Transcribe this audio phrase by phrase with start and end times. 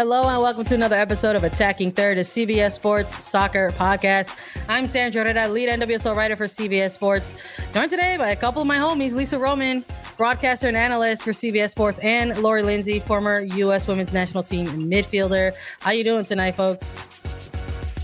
[0.00, 4.34] Hello and welcome to another episode of Attacking Third, a CBS Sports soccer podcast.
[4.66, 7.34] I'm Sandra Herrera, lead NWSL writer for CBS Sports.
[7.74, 9.84] Joined today by a couple of my homies, Lisa Roman,
[10.16, 13.86] broadcaster and analyst for CBS Sports, and Lori Lindsay, former U.S.
[13.86, 15.52] Women's National Team midfielder.
[15.80, 16.94] How you doing tonight, folks?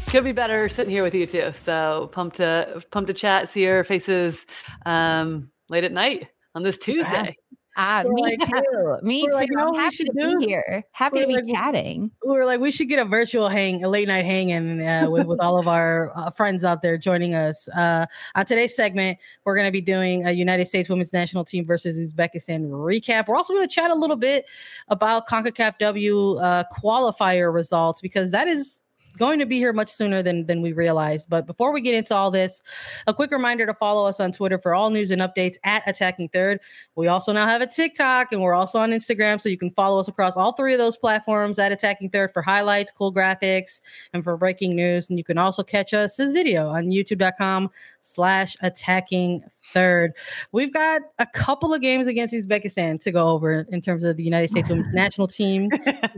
[0.09, 1.51] Could be better sitting here with you too.
[1.55, 4.45] So pumped to pumped to chat, see your faces
[4.85, 7.35] um, late at night on this Tuesday.
[7.79, 8.97] Ah, me like, too.
[9.03, 9.33] Me too.
[9.33, 10.39] Like, I'm happy to do?
[10.39, 10.83] be here.
[10.93, 12.11] Happy we're to be like, chatting.
[12.25, 15.27] We were like, we should get a virtual hang, a late night hanging uh, with,
[15.27, 17.69] with all of our uh, friends out there joining us.
[17.69, 21.67] Uh, on today's segment, we're going to be doing a United States Women's National Team
[21.67, 23.29] versus Uzbekistan recap.
[23.29, 24.47] We're also going to chat a little bit
[24.89, 28.81] about CONCACAF W uh, qualifier results because that is
[29.17, 31.29] going to be here much sooner than than we realized.
[31.29, 32.63] But before we get into all this,
[33.07, 36.29] a quick reminder to follow us on Twitter for all news and updates at Attacking
[36.29, 36.61] Third.
[36.95, 39.99] We also now have a TikTok and we're also on Instagram, so you can follow
[39.99, 43.81] us across all three of those platforms at Attacking Third for highlights, cool graphics,
[44.13, 45.11] and for breaking news.
[45.11, 50.13] And you can also catch us as video on YouTube.com slash Attacking Third.
[50.53, 54.23] We've got a couple of games against Uzbekistan to go over in terms of the
[54.23, 55.71] United States Women's National Team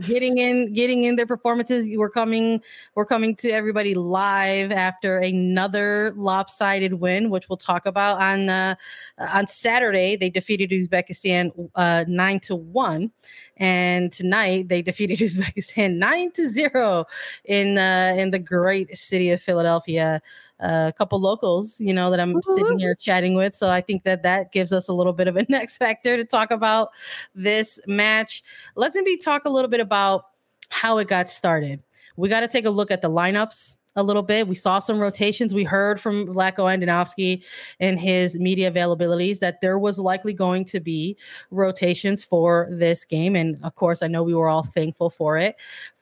[0.05, 1.89] getting in, getting in their performances.
[1.95, 2.61] We're coming
[2.95, 8.75] we're coming to everybody live after another lopsided win, which we'll talk about on uh,
[9.17, 10.15] on Saturday.
[10.15, 13.11] They defeated Uzbekistan uh, nine to one,
[13.57, 17.05] and tonight they defeated Uzbekistan nine to zero
[17.45, 20.21] in uh, in the great city of Philadelphia.
[20.59, 22.77] A couple locals, you know, that I'm sitting mm-hmm.
[22.79, 23.55] here chatting with.
[23.55, 26.25] So I think that that gives us a little bit of a next factor to
[26.25, 26.89] talk about
[27.33, 28.43] this match.
[28.75, 30.25] Let's maybe talk a little bit about
[30.69, 31.81] how it got started
[32.19, 34.47] we got to take a look at the lineups a little bit.
[34.47, 35.53] We saw some rotations.
[35.53, 37.45] We heard from Vlatko Andonovski
[37.79, 41.17] and his media availabilities that there was likely going to be
[41.49, 43.37] rotations for this game.
[43.37, 45.55] And of course, I know we were all thankful for it.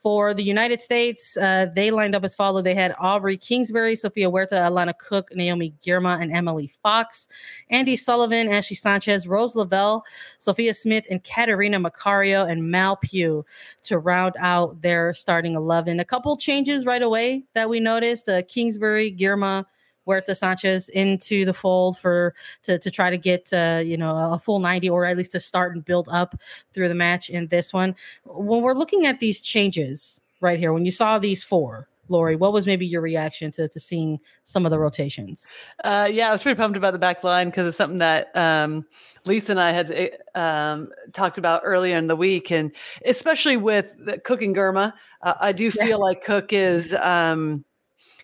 [0.07, 2.61] For the United States, uh, they lined up as follow.
[2.61, 7.27] They had Aubrey Kingsbury, Sofia Huerta, Alana Cook, Naomi Girma, and Emily Fox,
[7.73, 10.05] Andi Sullivan, Ashley Sanchez, Rose Lavelle,
[10.39, 13.45] Sophia Smith, and Catarina Macario and Mal Pugh
[13.83, 15.99] to round out their starting 11.
[15.99, 18.29] A couple changes right away that we noticed.
[18.29, 19.65] Uh, Kingsbury, Girma,
[20.07, 24.39] Huerta Sanchez into the fold for to, to try to get uh, you know a
[24.39, 26.39] full 90 or at least to start and build up
[26.73, 27.95] through the match in this one.
[28.25, 32.53] When we're looking at these changes right here, when you saw these four, Lori, what
[32.53, 35.47] was maybe your reaction to, to seeing some of the rotations?
[35.83, 38.85] Uh, yeah, I was pretty pumped about the back line because it's something that um,
[39.25, 42.51] Lisa and I had eh, um, talked about earlier in the week.
[42.51, 42.71] And
[43.05, 45.95] especially with Cook and Girma, uh, I do feel yeah.
[45.95, 47.65] like Cook is um,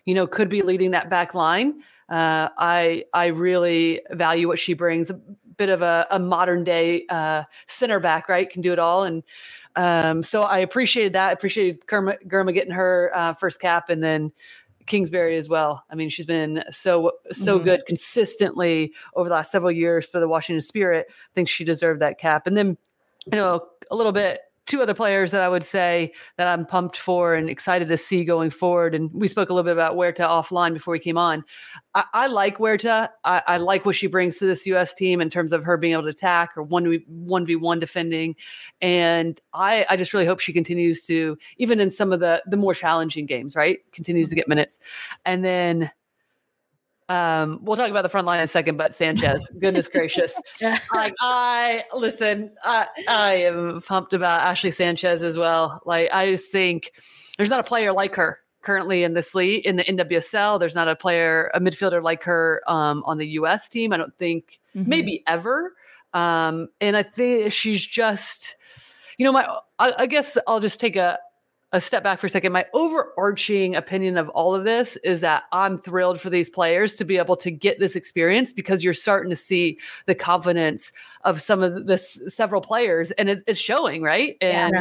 [0.04, 1.82] you know, could be leading that back line.
[2.08, 5.10] Uh, I I really value what she brings.
[5.10, 5.20] A
[5.56, 8.48] bit of a, a modern day uh, center back, right?
[8.48, 9.22] Can do it all, and
[9.76, 11.30] um, so I appreciated that.
[11.30, 14.32] I appreciated Girma getting her uh, first cap, and then
[14.86, 15.82] Kingsbury as well.
[15.90, 17.64] I mean, she's been so so mm-hmm.
[17.64, 21.06] good consistently over the last several years for the Washington Spirit.
[21.08, 22.76] I think she deserved that cap, and then
[23.32, 26.96] you know a little bit two other players that I would say that I'm pumped
[26.96, 28.94] for and excited to see going forward.
[28.94, 31.44] And we spoke a little bit about Huerta offline before we came on.
[31.94, 33.10] I, I like Huerta.
[33.24, 34.94] I, I, like what she brings to this U.S.
[34.94, 38.34] team in terms of her being able to attack or one one v one defending,
[38.80, 42.56] and I, I just really hope she continues to even in some of the the
[42.56, 43.78] more challenging games, right?
[43.92, 44.80] Continues to get minutes,
[45.24, 45.90] and then
[47.08, 50.40] um, we'll talk about the front line in a second, but Sanchez, goodness gracious.
[50.92, 55.82] Like I listen, I, I am pumped about Ashley Sanchez as well.
[55.84, 56.92] Like I just think
[57.36, 60.58] there's not a player like her currently in this league in the NWSL.
[60.58, 63.92] There's not a player, a midfielder like her um, on the US team.
[63.92, 64.88] I don't think mm-hmm.
[64.88, 65.74] maybe ever.
[66.14, 68.56] Um, and I think she's just,
[69.18, 69.46] you know, my
[69.78, 71.18] I, I guess I'll just take a
[71.74, 75.42] a step back for a second, my overarching opinion of all of this is that
[75.50, 79.28] I'm thrilled for these players to be able to get this experience because you're starting
[79.30, 80.92] to see the confidence
[81.22, 84.36] of some of the several players and it's, it's showing, right?
[84.40, 84.72] And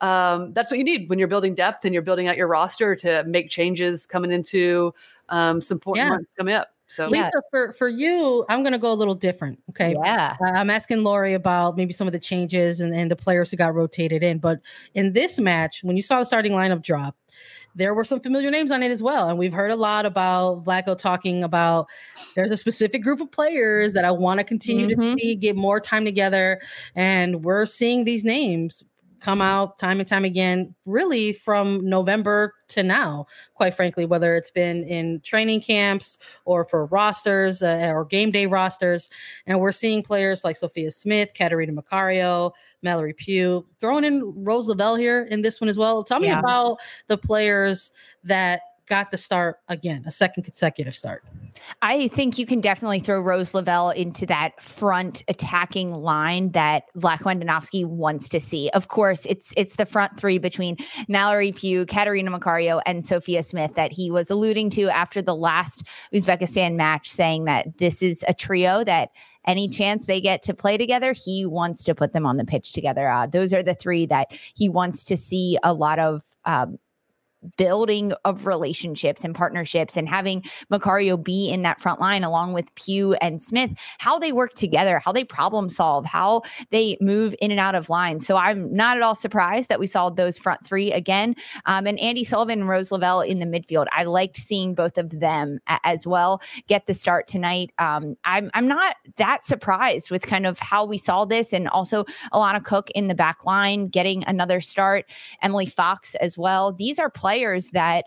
[0.00, 0.32] yeah.
[0.32, 2.96] um, that's what you need when you're building depth and you're building out your roster
[2.96, 4.94] to make changes coming into
[5.28, 6.10] um, some important yeah.
[6.10, 6.68] months coming up.
[6.90, 7.40] So Lisa, yeah.
[7.52, 9.60] for for you, I'm gonna go a little different.
[9.70, 9.94] Okay.
[10.04, 10.36] Yeah.
[10.44, 13.56] Uh, I'm asking Lori about maybe some of the changes and, and the players who
[13.56, 14.38] got rotated in.
[14.38, 14.58] But
[14.94, 17.14] in this match, when you saw the starting lineup drop,
[17.76, 19.28] there were some familiar names on it as well.
[19.28, 21.86] And we've heard a lot about Vlatko talking about
[22.34, 25.14] there's a specific group of players that I want to continue mm-hmm.
[25.14, 26.60] to see get more time together.
[26.96, 28.82] And we're seeing these names
[29.20, 34.50] come out time and time again, really from November to now, quite frankly, whether it's
[34.50, 39.10] been in training camps or for rosters uh, or game day rosters.
[39.46, 42.52] And we're seeing players like Sophia Smith, Catarina Macario,
[42.82, 46.02] Mallory Pugh, throwing in Rose Lavelle here in this one as well.
[46.02, 46.38] Tell me yeah.
[46.38, 46.78] about
[47.08, 47.92] the players
[48.24, 51.24] that got the start again, a second consecutive start.
[51.80, 57.40] I think you can definitely throw Rose Lavelle into that front attacking line that Vlatko
[57.40, 58.68] Andonovski wants to see.
[58.74, 60.76] Of course, it's it's the front three between
[61.08, 65.84] Mallory Pugh, Catarina Macario, and Sophia Smith that he was alluding to after the last
[66.12, 69.10] Uzbekistan match, saying that this is a trio that
[69.46, 72.72] any chance they get to play together, he wants to put them on the pitch
[72.72, 73.08] together.
[73.08, 76.78] Uh, those are the three that he wants to see a lot of um,
[77.56, 82.74] building of relationships and partnerships and having Macario be in that front line along with
[82.74, 87.50] Pugh and Smith, how they work together, how they problem solve, how they move in
[87.50, 88.20] and out of line.
[88.20, 91.34] So I'm not at all surprised that we saw those front three again.
[91.66, 93.86] Um, and Andi Sullivan and Rose Lavelle in the midfield.
[93.92, 97.72] I liked seeing both of them a- as well get the start tonight.
[97.78, 102.04] Um, I'm, I'm not that surprised with kind of how we saw this and also
[102.32, 105.06] Alana Cook in the back line getting another start,
[105.42, 106.72] Emily Fox as well.
[106.72, 108.06] These are players players that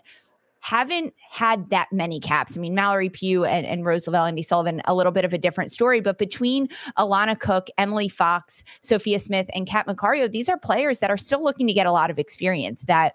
[0.60, 2.56] haven't had that many caps.
[2.56, 5.38] I mean, Mallory Pugh and, and Rose Lavelle, Andi Sullivan, a little bit of a
[5.38, 6.00] different story.
[6.00, 6.68] But between
[6.98, 11.42] Alana Cook, Emily Fox, Sophia Smith, and Kat Macario, these are players that are still
[11.42, 13.14] looking to get a lot of experience that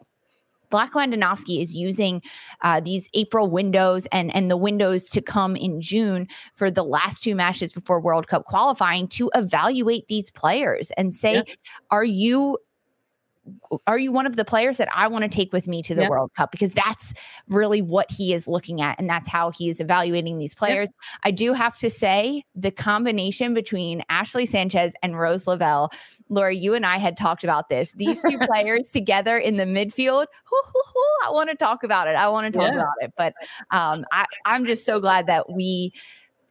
[0.71, 2.21] Vlatko Andonovski is using
[2.61, 7.23] uh, these April windows and and the windows to come in June for the last
[7.23, 11.44] two matches before World Cup qualifying to evaluate these players and say, yeah.
[11.89, 12.57] are you
[13.87, 16.01] are you one of the players that I want to take with me to the
[16.01, 16.09] yep.
[16.09, 16.51] World Cup?
[16.51, 17.13] Because that's
[17.47, 18.99] really what he is looking at.
[18.99, 20.87] And that's how he is evaluating these players.
[20.87, 20.95] Yep.
[21.23, 25.91] I do have to say the combination between Ashley Sanchez and Rose Lavelle,
[26.29, 27.91] Lori, you and I had talked about this.
[27.93, 30.25] These two players together in the midfield.
[30.45, 32.15] Hoo, hoo, hoo, I want to talk about it.
[32.15, 32.79] I want to talk yeah.
[32.79, 33.13] about it.
[33.15, 33.33] But
[33.69, 35.93] um, I, I'm just so glad that we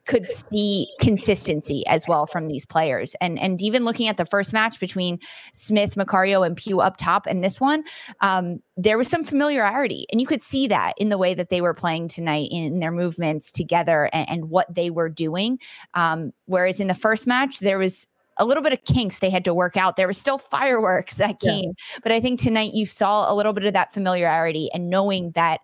[0.09, 3.15] could see consistency as well from these players.
[3.21, 5.19] And and even looking at the first match between
[5.53, 7.83] Smith, Macario, and Pugh up top, and this one,
[8.21, 11.61] um, there was some familiarity, and you could see that in the way that they
[11.61, 15.59] were playing tonight, in their movements together, and, and what they were doing.
[15.93, 18.07] Um, whereas in the first match, there was
[18.37, 19.95] a little bit of kinks they had to work out.
[19.95, 21.99] There was still fireworks that came, yeah.
[22.01, 25.59] but I think tonight you saw a little bit of that familiarity and knowing that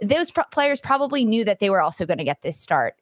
[0.00, 2.94] those pro- players probably knew that they were also going to get this start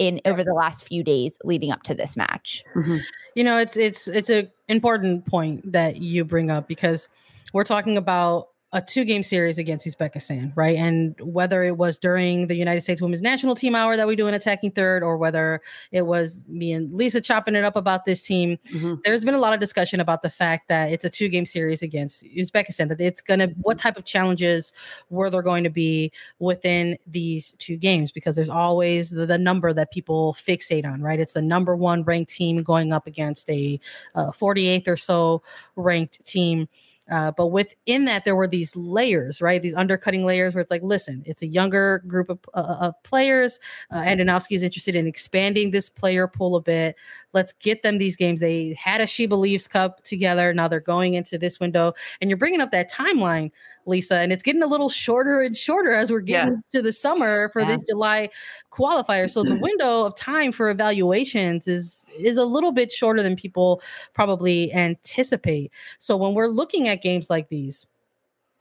[0.00, 2.64] in over the last few days leading up to this match.
[2.74, 2.96] Mm-hmm.
[3.34, 7.08] You know, it's it's it's an important point that you bring up because
[7.52, 10.76] we're talking about a two game series against Uzbekistan, right?
[10.76, 14.28] And whether it was during the United States women's national team hour that we do
[14.28, 18.22] an attacking third, or whether it was me and Lisa chopping it up about this
[18.22, 18.94] team, mm-hmm.
[19.04, 21.82] there's been a lot of discussion about the fact that it's a two game series
[21.82, 24.72] against Uzbekistan, that it's going to, what type of challenges
[25.08, 28.12] were there going to be within these two games?
[28.12, 31.18] Because there's always the, the number that people fixate on, right?
[31.18, 33.80] It's the number one ranked team going up against a
[34.14, 35.42] uh, 48th or so
[35.74, 36.68] ranked team.
[37.10, 39.60] Uh, but within that, there were these layers, right?
[39.60, 43.58] These undercutting layers where it's like, listen, it's a younger group of, uh, of players.
[43.90, 46.96] Uh, Andonovski is interested in expanding this player pool a bit.
[47.32, 48.40] Let's get them these games.
[48.40, 50.52] They had a She Believes Cup together.
[50.52, 51.92] Now they're going into this window.
[52.20, 53.50] And you're bringing up that timeline,
[53.86, 56.60] Lisa, and it's getting a little shorter and shorter as we're getting yeah.
[56.72, 57.76] to the summer for yeah.
[57.76, 58.30] this July
[58.72, 59.28] qualifier.
[59.28, 63.80] So the window of time for evaluations is is a little bit shorter than people
[64.14, 65.72] probably anticipate.
[65.98, 67.86] So when we're looking at games like these,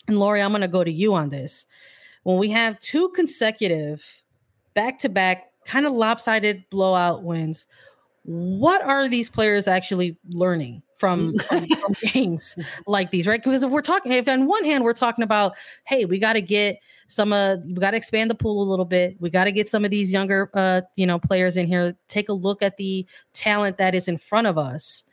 [0.10, 1.66] and Lori, I'm going to go to you on this.
[2.24, 4.04] When we have two consecutive
[4.74, 7.68] back to back kind of lopsided blowout wins,
[8.24, 13.42] what are these players actually learning from, from, from games like these, right?
[13.42, 15.56] Because if we're talking, if on one hand we're talking about,
[15.86, 18.86] hey, we got to get some, uh, we got to expand the pool a little
[18.86, 19.16] bit.
[19.20, 21.96] We got to get some of these younger, uh, you know, players in here.
[22.08, 25.04] Take a look at the talent that is in front of us.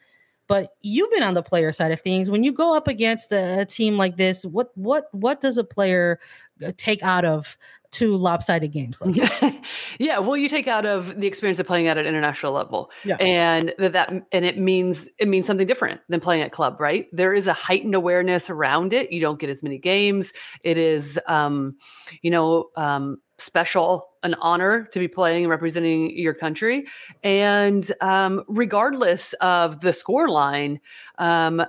[0.48, 2.30] But you've been on the player side of things.
[2.30, 5.64] When you go up against a, a team like this, what what what does a
[5.64, 6.20] player
[6.64, 7.56] uh, take out of
[7.92, 9.16] two lopsided games like
[9.98, 12.90] yeah well you take out of the experience of playing at an international level.
[13.04, 13.16] Yeah.
[13.16, 17.06] and that, that and it means it means something different than playing at club right?
[17.12, 19.12] There is a heightened awareness around it.
[19.12, 20.32] You don't get as many games.
[20.62, 21.76] It is um
[22.22, 26.86] you know um special an honor to be playing and representing your country.
[27.22, 30.80] And um regardless of the score line
[31.18, 31.64] um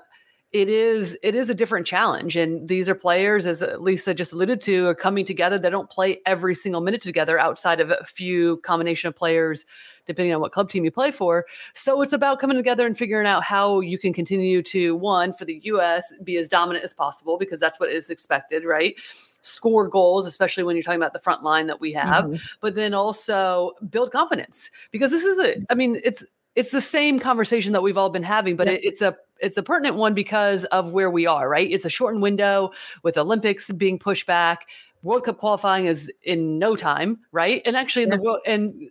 [0.53, 4.61] it is it is a different challenge and these are players as lisa just alluded
[4.61, 5.59] to are coming together.
[5.59, 9.65] They don't play every single minute together outside of a few combination of players
[10.05, 11.45] depending on what club team you play for.
[11.73, 15.43] So it's about coming together and figuring out how you can continue to one for
[15.43, 18.95] the us be as dominant as possible because that's what is expected right?
[19.41, 22.35] Score goals especially when you're talking about the front line that we have mm-hmm.
[22.61, 26.25] but then also build confidence because this is a i mean it's
[26.57, 29.63] it's the same conversation that we've all been having, but it, it's a it's a
[29.63, 31.71] pertinent one because of where we are, right?
[31.71, 32.71] It's a shortened window
[33.03, 34.67] with Olympics being pushed back.
[35.03, 37.61] World Cup qualifying is in no time, right?
[37.63, 38.15] And actually, in yeah.
[38.15, 38.89] the world, and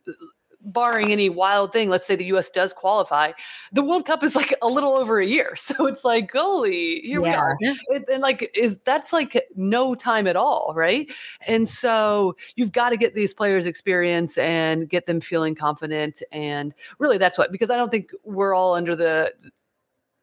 [0.67, 3.33] barring any wild thing, let's say the US does qualify,
[3.73, 5.57] the World Cup is like a little over a year.
[5.67, 7.29] So it's like, holy, here yeah.
[7.29, 7.57] we are.
[7.61, 11.11] It, and like, is that's like no time at all, right?
[11.47, 16.23] And so you've got to get these players experience and get them feeling confident.
[16.31, 19.33] And really, that's what, because I don't think we're all under the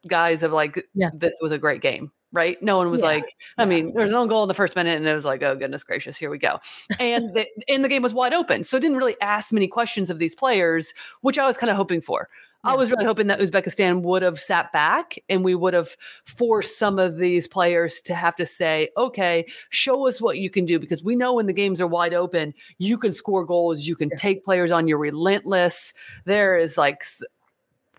[0.08, 1.10] guise of like, yeah.
[1.12, 2.60] this was a great game right?
[2.62, 3.06] No one was yeah.
[3.06, 3.24] like,
[3.56, 3.68] I yeah.
[3.68, 5.84] mean, there was no goal in the first minute, and it was like, oh goodness
[5.84, 6.58] gracious, here we go.
[6.98, 10.10] And the and the game was wide open, so it didn't really ask many questions
[10.10, 12.28] of these players, which I was kind of hoping for.
[12.64, 12.72] Yeah.
[12.72, 16.78] I was really hoping that Uzbekistan would have sat back and we would have forced
[16.78, 20.78] some of these players to have to say, okay, show us what you can do
[20.78, 24.08] because we know when the games are wide open, you can score goals, you can
[24.16, 25.92] take players on, you're relentless.
[26.24, 27.04] There is like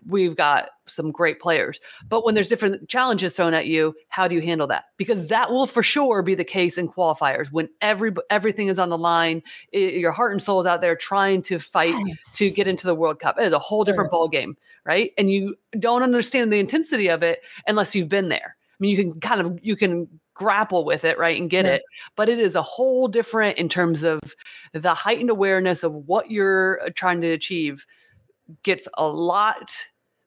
[0.06, 1.80] we've got some great players.
[2.08, 4.84] But when there's different challenges thrown at you, how do you handle that?
[4.96, 8.88] Because that will for sure be the case in qualifiers when every everything is on
[8.88, 12.32] the line, it, your heart and soul is out there trying to fight yes.
[12.36, 13.38] to get into the World Cup.
[13.38, 15.12] It is a whole different ball game, right?
[15.18, 18.56] And you don't understand the intensity of it unless you've been there.
[18.58, 21.72] I mean, you can kind of you can grapple with it, right, and get yeah.
[21.72, 21.82] it,
[22.14, 24.20] but it is a whole different in terms of
[24.72, 27.86] the heightened awareness of what you're uh, trying to achieve
[28.62, 29.86] gets a lot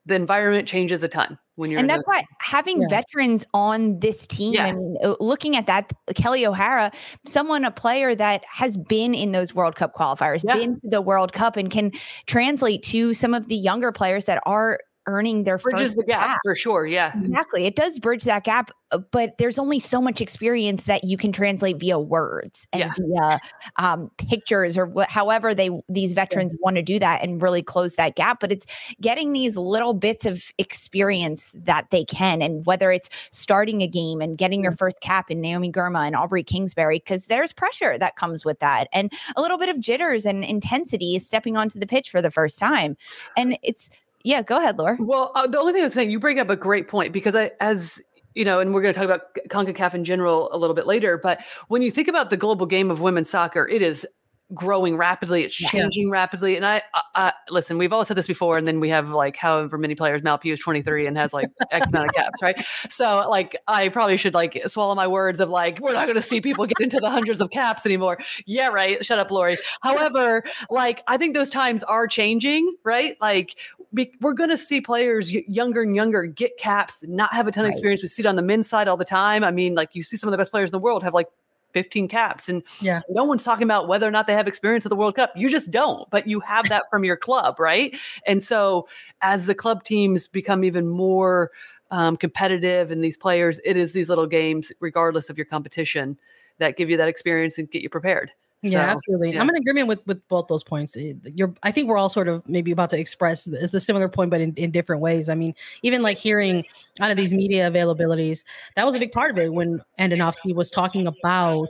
[0.10, 2.88] the environment changes a ton when you're and that's why having yeah.
[2.90, 4.68] veterans on this team yeah.
[4.68, 6.92] and uh, looking at that kelley o'hara
[7.26, 10.56] someone a player that has been in those world cup qualifiers yeah.
[10.56, 11.92] been to the world cup and can
[12.26, 16.28] translate to some of the younger players that are earning their bridges first the gap,
[16.28, 16.86] gap, for sure.
[16.86, 17.66] Yeah, exactly.
[17.66, 21.32] It does bridge that gap, uh, but there's only so much experience that you can
[21.32, 22.94] translate via words and yeah.
[22.98, 23.40] via
[23.78, 26.60] um, pictures or wh- however they these veterans yeah.
[26.62, 28.40] want to do that and really close that gap.
[28.40, 28.66] But it's
[29.02, 34.22] getting these little bits of experience that they can, and whether it's starting a game
[34.22, 38.16] and getting your first cap in Naomi Girma and Aubrey Kingsbury, because there's pressure that
[38.16, 42.10] comes with that, and a little bit of jitters and intensity stepping onto the pitch
[42.10, 42.96] for the first time,
[43.36, 43.90] and it's
[44.24, 44.98] yeah, go ahead, Lori.
[45.00, 47.36] Well, uh, the only thing I was saying, you bring up a great point because
[47.36, 48.02] I, as
[48.36, 51.18] you know, and we're going to talk about CONCACAF in general a little bit later.
[51.18, 54.06] But when you think about the global game of women's soccer, it is
[54.54, 55.44] growing rapidly.
[55.44, 56.14] It's changing yeah.
[56.14, 56.56] rapidly.
[56.56, 56.82] And I,
[57.14, 60.24] I, listen, we've all said this before, and then we have like however many players.
[60.24, 62.66] Mal Pugh is 23 and has like X amount of caps, right?
[62.90, 66.22] So like, I probably should like swallow my words of like, we're not going to
[66.22, 68.18] see people get into the hundreds of caps anymore.
[68.46, 69.04] Yeah, right.
[69.06, 69.58] Shut up, Lori.
[69.82, 73.18] However, like, I think those times are changing, right?
[73.22, 73.56] Like,
[73.94, 77.66] be, we're going to see players younger and younger get caps, not have a ton
[77.66, 78.02] of experience.
[78.02, 79.44] We see it on the men's side all the time.
[79.44, 81.28] I mean, like, you see some of the best players in the world have like
[81.74, 82.50] 15 caps.
[82.50, 85.16] And yeah, no one's talking about whether or not they have experience at the World
[85.16, 85.32] Cup.
[85.36, 87.96] You just don't, but you have that from your club, right?
[88.26, 88.88] And so
[89.22, 91.52] as the club teams become even more
[91.92, 96.18] um, competitive and these players, it is these little games, regardless of your competition,
[96.60, 98.32] that give you that experience and get you prepared.
[98.62, 99.34] Yeah, so, absolutely.
[99.34, 99.42] Yeah.
[99.42, 100.98] I'm in agreement with with both those points.
[100.98, 104.10] Eh, you're, I think we're all sort of maybe about to express it's a similar
[104.10, 105.30] point, but in, in different ways.
[105.30, 106.66] I mean, even like hearing
[107.00, 108.44] out of these media availabilities,
[108.76, 111.70] that was a big part of it when Andonovski was talking about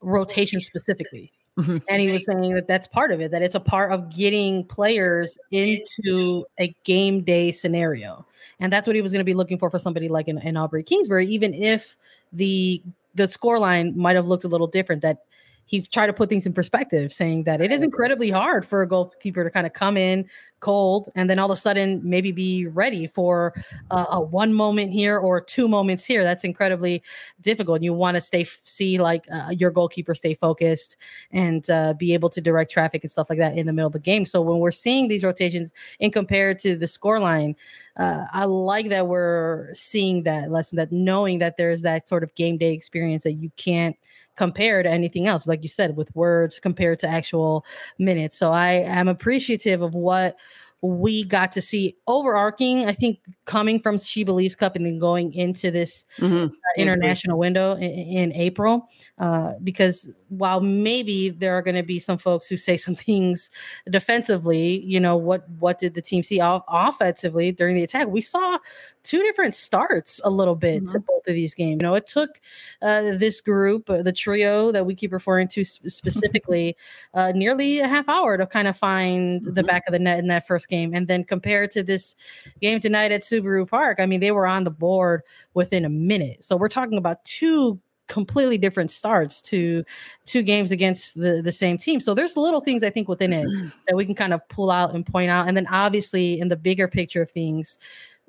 [0.00, 1.32] rotation specifically.
[1.58, 1.78] Mm-hmm.
[1.86, 4.64] And he was saying that that's part of it, that it's a part of getting
[4.64, 8.24] players into a game day scenario.
[8.58, 10.56] And that's what he was going to be looking for for somebody like an, an
[10.56, 11.96] Aubrey Kingsbury, even if
[12.32, 12.82] the
[13.14, 15.24] the score line might have looked a little different, that
[15.64, 18.88] he tried to put things in perspective, saying that it is incredibly hard for a
[18.88, 20.28] goalkeeper to kind of come in,
[20.62, 23.52] cold and then all of a sudden maybe be ready for
[23.90, 26.22] uh, a one moment here or two moments here.
[26.22, 27.02] That's incredibly
[27.42, 27.82] difficult.
[27.82, 30.96] You want to stay see like uh, your goalkeeper stay focused
[31.32, 33.92] and uh, be able to direct traffic and stuff like that in the middle of
[33.92, 34.24] the game.
[34.24, 37.56] So when we're seeing these rotations in compared to the score line
[37.96, 42.34] uh, i like that we're seeing that lesson that knowing that there's that sort of
[42.34, 43.96] game day experience that you can't
[44.36, 47.64] compare to anything else like you said with words compared to actual
[47.98, 48.36] minutes.
[48.36, 50.36] So i am appreciative of what
[50.84, 51.96] we got to see.
[52.06, 56.46] Overarching i think coming from she believes cup and then going into this mm-hmm.
[56.46, 61.98] uh, international window in, in april uh, because while maybe there are going to be
[61.98, 63.50] some folks who say some things
[63.90, 68.20] defensively you know what what did the team see off- offensively during the attack we
[68.20, 68.58] saw
[69.02, 70.92] two different starts a little bit mm-hmm.
[70.92, 71.80] to both of these games.
[71.80, 72.40] You know, it took
[72.80, 76.76] uh, this group, uh, the trio that we keep referring to specifically,
[77.14, 79.54] uh, nearly a half hour to kind of find mm-hmm.
[79.54, 80.94] the back of the net in that first game.
[80.94, 82.14] And then compared to this
[82.60, 85.22] game tonight at Subaru Park, I mean, they were on the board
[85.54, 86.44] within a minute.
[86.44, 89.84] So we're talking about two completely different starts to
[90.26, 92.00] two games against the the same team.
[92.00, 93.68] So there's little things I think within it mm-hmm.
[93.88, 95.48] that we can kind of pull out and point out.
[95.48, 97.78] And then obviously in the bigger picture of things,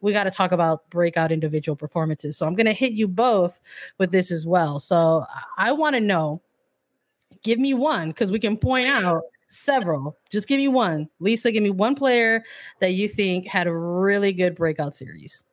[0.02, 2.38] we got to talk about breakout individual performances.
[2.38, 3.62] So I'm going to hit you both
[3.98, 4.80] with this as well.
[4.80, 5.26] So
[5.58, 6.42] I want to know,
[7.42, 10.18] give me one because we can point out several.
[10.30, 11.10] Just give me one.
[11.20, 12.44] Lisa, give me one player
[12.82, 15.46] that you think had a really good breakout series.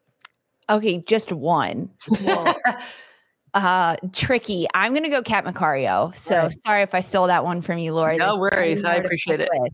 [0.69, 1.91] Okay, just one.
[3.55, 4.67] uh tricky.
[4.75, 6.15] I'm gonna go Kat Macario.
[6.17, 6.63] So right.
[6.65, 8.17] sorry if I stole that one from you, Lori.
[8.17, 8.85] No There's worries.
[8.85, 9.49] I appreciate it.
[9.53, 9.73] With.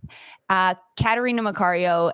[0.49, 2.13] Uh Catarina Macario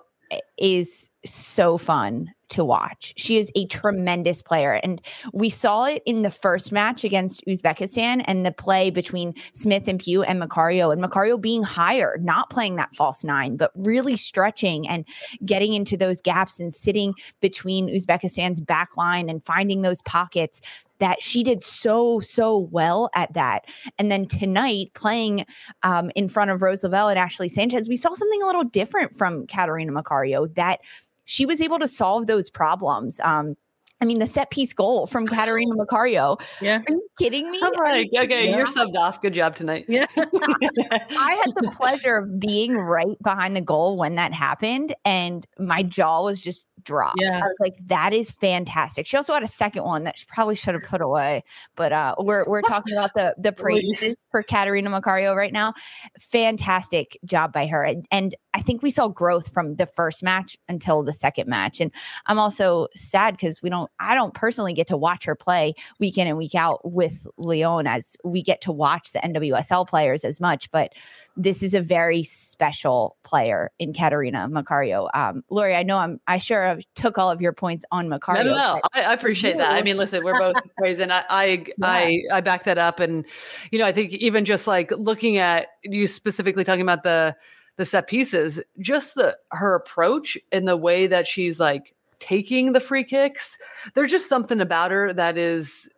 [0.63, 3.13] is so fun to watch.
[3.17, 4.79] She is a tremendous player.
[4.83, 5.01] And
[5.33, 9.99] we saw it in the first match against Uzbekistan and the play between Smith and
[9.99, 14.87] Pugh and Macario, and Macario being higher, not playing that false nine, but really stretching
[14.87, 15.05] and
[15.43, 20.61] getting into those gaps and sitting between Uzbekistan's back line and finding those pockets
[20.99, 23.65] that she did so so well at that
[23.97, 25.45] and then tonight playing
[25.81, 29.13] um, in front of rose lavelle and ashley sanchez we saw something a little different
[29.13, 30.79] from catarina macario that
[31.25, 33.19] she was able to solve those problems.
[33.21, 33.55] Um,
[34.03, 36.37] I mean, the set piece goal from Catarina Macario.
[36.59, 36.81] Yeah.
[36.85, 37.61] Are you kidding me?
[37.61, 38.09] All right.
[38.13, 38.49] Okay.
[38.49, 38.57] Yeah.
[38.57, 39.21] You're subbed off.
[39.21, 39.85] Good job tonight.
[39.87, 40.07] Yeah.
[40.17, 45.83] I had the pleasure of being right behind the goal when that happened, and my
[45.83, 47.21] jaw was just dropped.
[47.21, 47.37] Yeah.
[47.37, 49.07] I was like, that is fantastic.
[49.07, 51.45] She also had a second one that she probably should have put away.
[51.77, 55.73] But uh we're we're talking about the the praises for Catarina Macario right now.
[56.19, 57.85] Fantastic job by her.
[57.85, 61.81] And, and I think we saw growth from the first match until the second match.
[61.81, 61.91] And
[62.27, 66.17] I'm also sad because we don't I don't personally get to watch her play week
[66.17, 70.39] in and week out with Lyon as we get to watch the NWSL players as
[70.39, 70.69] much.
[70.71, 70.93] But
[71.35, 75.09] this is a very special player in Catarina Macario.
[75.13, 78.45] Um, Lori, I know I'm I sure took all of your points on Macario.
[78.45, 78.81] No, no, no.
[78.93, 79.71] I, I, appreciate that.
[79.71, 81.11] I mean, listen, we're both praising.
[81.11, 81.65] I, I, yeah.
[81.81, 83.25] I, I back that up, and
[83.71, 87.35] you know, I think even just like looking at you specifically talking about the
[87.77, 92.79] the set pieces, just the her approach and the way that she's like taking the
[92.79, 93.57] free kicks.
[93.93, 95.89] There's just something about her that is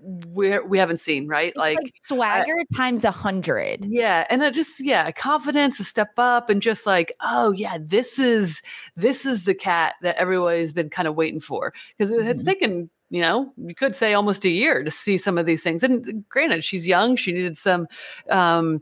[0.00, 1.56] we we haven't seen, right?
[1.56, 3.84] Like, like, swagger uh, times a hundred.
[3.84, 8.18] Yeah, and it just yeah, confidence to step up and just like, oh yeah, this
[8.18, 8.62] is
[8.96, 12.28] this is the cat that everybody's been kind of waiting for because mm-hmm.
[12.28, 15.62] it's taken you know you could say almost a year to see some of these
[15.62, 15.82] things.
[15.82, 17.86] And granted, she's young; she needed some
[18.30, 18.80] um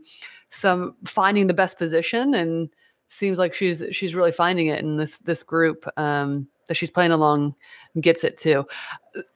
[0.49, 2.69] some finding the best position, and
[3.09, 7.11] seems like she's she's really finding it in this this group um that she's playing
[7.11, 7.55] along
[8.01, 8.65] gets it too.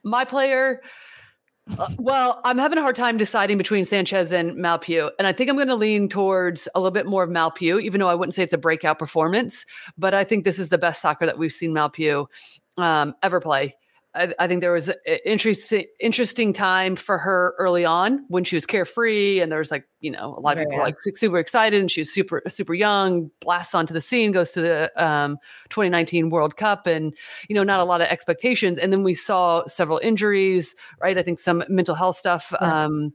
[0.03, 0.81] My player
[1.77, 5.31] uh, well, I'm having a hard time deciding between Sanchez and Mal Pugh, and I
[5.31, 8.09] think I'm going to lean towards a little bit more of Mal Pugh, even though
[8.09, 9.65] I wouldn't say it's a breakout performance.
[9.97, 12.27] But I think this is the best soccer that we've seen Mal Pugh
[12.77, 13.75] um, ever play.
[14.13, 14.95] I, I, think there was an
[15.25, 19.85] interesting interesting time for her early on when she was carefree and there was like
[20.01, 20.83] you know a lot of people yeah.
[20.83, 24.61] like super excited and she was super super young blasts onto the scene goes to
[24.61, 25.37] the um,
[25.69, 27.15] 2019 World Cup and
[27.47, 31.23] you know not a lot of expectations and then we saw several injuries right I
[31.23, 32.85] think some mental health stuff yeah.
[32.85, 33.13] um,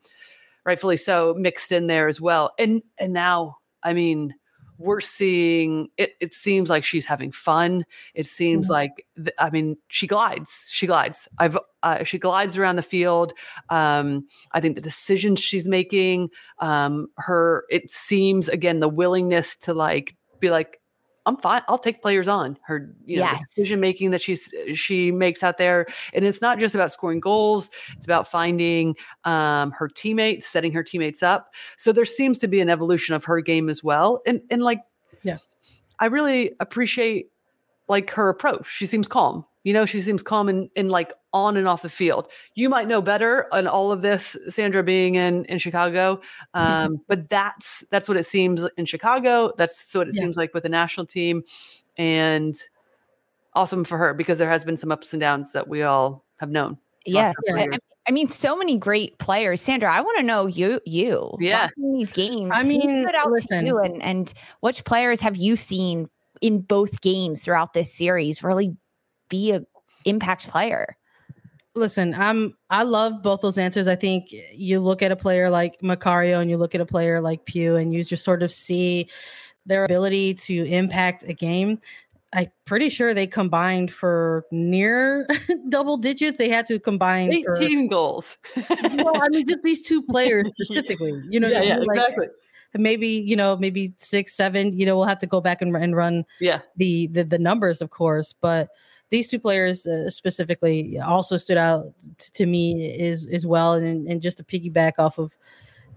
[0.64, 4.34] rightfully so mixed in there as well and and now I mean
[4.78, 7.84] we're seeing it, it seems like she's having fun.
[8.14, 8.72] It seems mm-hmm.
[8.72, 11.28] like th- i mean she glides she glides.
[11.38, 13.32] I've uh, she glides around the field.
[13.70, 19.74] Um, i think the decisions she's making um, her it seems again the willingness to
[19.74, 20.80] like be like
[21.26, 21.62] I'm fine.
[21.68, 23.40] I'll take players on her you know, yes.
[23.40, 27.68] decision making that she's she makes out there, and it's not just about scoring goals.
[27.96, 31.52] It's about finding um, her teammates, setting her teammates up.
[31.76, 34.80] So there seems to be an evolution of her game as well, and and like
[35.22, 35.36] yeah.
[35.98, 37.30] I really appreciate
[37.88, 38.66] like her approach.
[38.66, 39.44] She seems calm.
[39.64, 42.28] You know, she seems calm and, and like on and off the field.
[42.54, 46.20] You might know better on all of this, Sandra being in in Chicago,
[46.54, 49.52] um, but that's that's what it seems in Chicago.
[49.58, 50.20] That's what it yeah.
[50.20, 51.42] seems like with the national team,
[51.96, 52.56] and
[53.54, 56.50] awesome for her because there has been some ups and downs that we all have
[56.50, 56.78] known.
[57.04, 57.66] Yeah, yeah.
[58.08, 59.60] I mean, so many great players.
[59.60, 60.80] Sandra, I want to know you.
[60.84, 62.52] You, yeah, these games.
[62.54, 66.08] I mean, stood out listen, to you, and and which players have you seen
[66.40, 68.76] in both games throughout this series really
[69.28, 69.62] be a
[70.04, 70.96] impact player?
[71.74, 73.86] Listen, I'm I love both those answers.
[73.86, 77.20] I think you look at a player like Macario and you look at a player
[77.20, 79.08] like Pugh and you just sort of see
[79.66, 81.78] their ability to impact a game.
[82.32, 85.26] I'm pretty sure they combined for near
[85.68, 86.38] double digits.
[86.38, 88.38] They had to combine 18 for, goals.
[88.68, 91.22] well, I mean, just these two players specifically.
[91.30, 92.26] You know, yeah, yeah, like, exactly.
[92.74, 94.78] Maybe you know, maybe six, seven.
[94.78, 97.80] You know, we'll have to go back and, and run yeah the, the the numbers,
[97.80, 98.34] of course.
[98.40, 98.68] But
[99.10, 101.86] these two players uh, specifically also stood out
[102.18, 103.74] t- to me as as well.
[103.74, 105.36] And and just to piggyback off of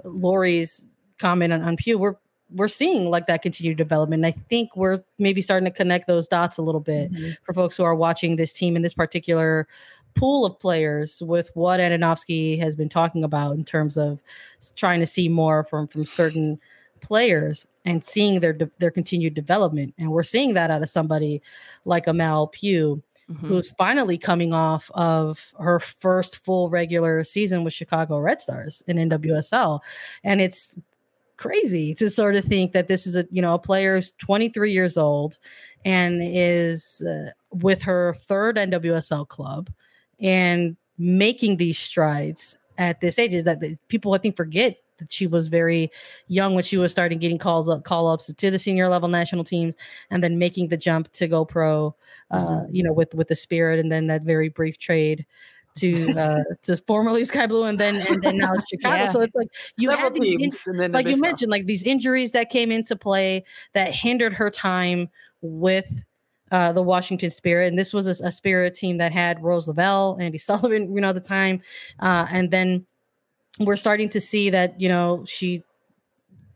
[0.04, 2.16] Lori's comment on, on Pugh, we're
[2.52, 4.26] we're seeing like that continued development.
[4.26, 7.32] And I think we're maybe starting to connect those dots a little bit mm-hmm.
[7.44, 9.68] for folks who are watching this team in this particular
[10.16, 14.22] pool of players with what Andonovski has been talking about in terms of
[14.76, 16.60] trying to see more from from certain
[17.02, 19.94] players and seeing their their continued development.
[19.98, 21.42] And we're seeing that out of somebody
[21.86, 23.02] like a Mal Pugh.
[23.30, 23.46] Mm-hmm.
[23.46, 28.98] Who's finally coming off of her first full regular season with Chicago Red Stars in
[28.98, 29.82] NWSL.
[30.24, 30.76] And it's
[31.38, 34.74] crazy to sort of think that this is a you know a player who's 23
[34.74, 35.38] years old
[35.86, 39.70] and is uh, with her third NWSL club
[40.20, 45.28] and making these strides at this age is that people I think forget that she
[45.28, 45.90] was very
[46.28, 49.44] young when she was starting getting calls up call ups to the senior level national
[49.44, 49.76] teams
[50.10, 51.96] and then making the jump to go pro
[52.32, 52.76] uh, mm-hmm.
[52.76, 55.26] you know with with the spirit and then that very brief trade
[55.76, 58.96] to uh to formerly Sky Blue and then and then now Chicago.
[58.96, 59.06] Yeah.
[59.08, 62.50] So it's like you Several had teams, in, like you mentioned, like these injuries that
[62.50, 65.10] came into play that hindered her time
[65.42, 66.04] with
[66.52, 70.18] uh, the Washington Spirit, and this was a, a, Spirit team that had Rose Lavelle,
[70.20, 71.62] Andi Sullivan, you know, at the time,
[72.00, 72.86] uh, and then
[73.60, 75.64] we're starting to see that you know she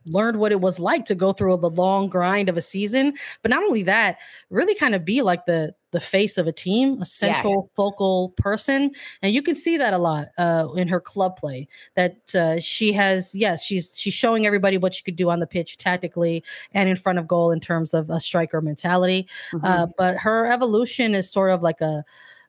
[0.06, 3.14] learned what it was like to go through the long grind of a season.
[3.42, 4.18] But not only that
[4.50, 7.74] really kind of be like the the face of a team a central yes.
[7.76, 12.36] focal person and you can see that a lot uh, in her club play that
[12.36, 15.78] uh, she has yes she's she's showing everybody what she could do on the pitch
[15.78, 19.66] tactically and in front of goal in terms of a striker mentality mm-hmm.
[19.66, 22.04] uh, but her evolution is sort of like a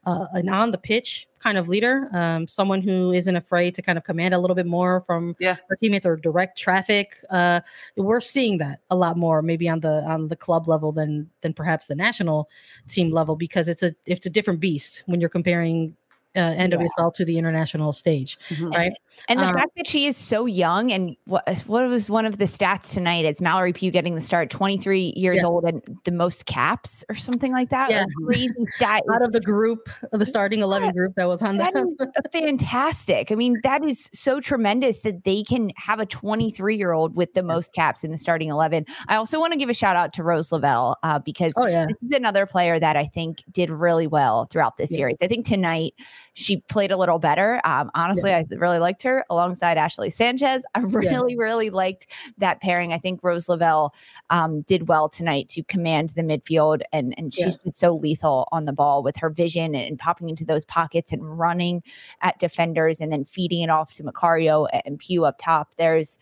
[0.07, 3.99] uh, an on the pitch kind of leader, um, someone who isn't afraid to kind
[3.99, 5.57] of command a little bit more from yeah.
[5.69, 7.17] her teammates or direct traffic.
[7.31, 7.61] Uh,
[7.97, 11.53] we're seeing that a lot more, maybe on the on the club level than than
[11.53, 12.49] perhaps the national
[12.88, 15.95] team level, because it's a it's a different beast when you're comparing
[16.37, 17.11] uh, NWSL yeah.
[17.14, 18.68] to the international stage, mm-hmm.
[18.70, 18.92] right?
[19.29, 22.25] And, and the um, fact that she is so young, and what what was one
[22.27, 23.25] of the stats tonight?
[23.25, 25.47] It's Mallory Pugh getting the start, 23 years yeah.
[25.47, 27.90] old, and the most caps or something like that.
[27.90, 31.57] Yeah, crazy stat out of the group, of the starting 11 group that was on
[31.59, 31.73] that.
[32.33, 33.31] Fantastic.
[33.31, 37.35] I mean, that is so tremendous that they can have a 23 year old with
[37.35, 38.87] the most caps in the starting 11.
[39.09, 41.87] I also want to give a shout out to Rose Lavelle uh, because oh, yeah.
[41.87, 45.16] this is another player that I think did really well throughout this series.
[45.23, 45.94] I think tonight
[46.35, 47.61] she played a little better.
[47.64, 48.38] Um, honestly, yeah.
[48.38, 50.64] I really liked her alongside Ashley Sanchez.
[50.75, 51.42] I really, yeah.
[51.42, 52.92] really liked that pairing.
[52.92, 53.94] I think Rose Lavelle
[54.31, 57.70] um, did well tonight to command the midfield, and and she's yeah.
[57.73, 61.38] so lethal on the ball with her vision and, and, popping into those pockets and
[61.38, 61.83] running
[62.20, 65.68] at defenders, and then feeding it off to Macario and Pugh up top.
[65.79, 66.18] There's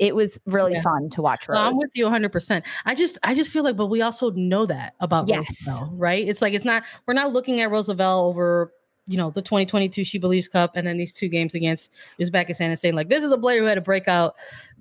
[0.00, 0.80] it was really yeah.
[0.80, 1.46] fun to watch.
[1.50, 2.32] I'm with you 100.
[2.32, 5.68] percent I just I just feel like, but we also know that about yes.
[5.68, 6.26] Rose right?
[6.26, 8.72] It's like it's not we're not looking at Rose Lavelle over
[9.10, 12.78] you know the 2022 She Believes Cup, and then these two games against Uzbekistan, and
[12.78, 14.36] saying like this is a player who had a breakout,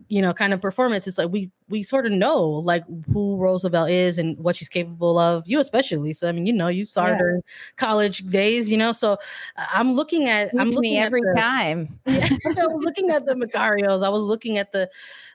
[0.08, 1.08] you know, kind of performance.
[1.08, 4.70] It's like we we sort of know like who Rose Lavelle is and what she's
[4.70, 5.44] capable of.
[5.48, 6.30] You especially, Lisa.
[6.30, 7.18] I mean, you know, you saw yeah.
[7.18, 7.44] her in
[7.78, 8.92] college days, you know.
[8.92, 9.14] So
[9.58, 12.00] uh, I'm looking at I'm looking every the, time.
[12.08, 14.04] I was looking at the Macarios.
[14.04, 14.90] I was looking at the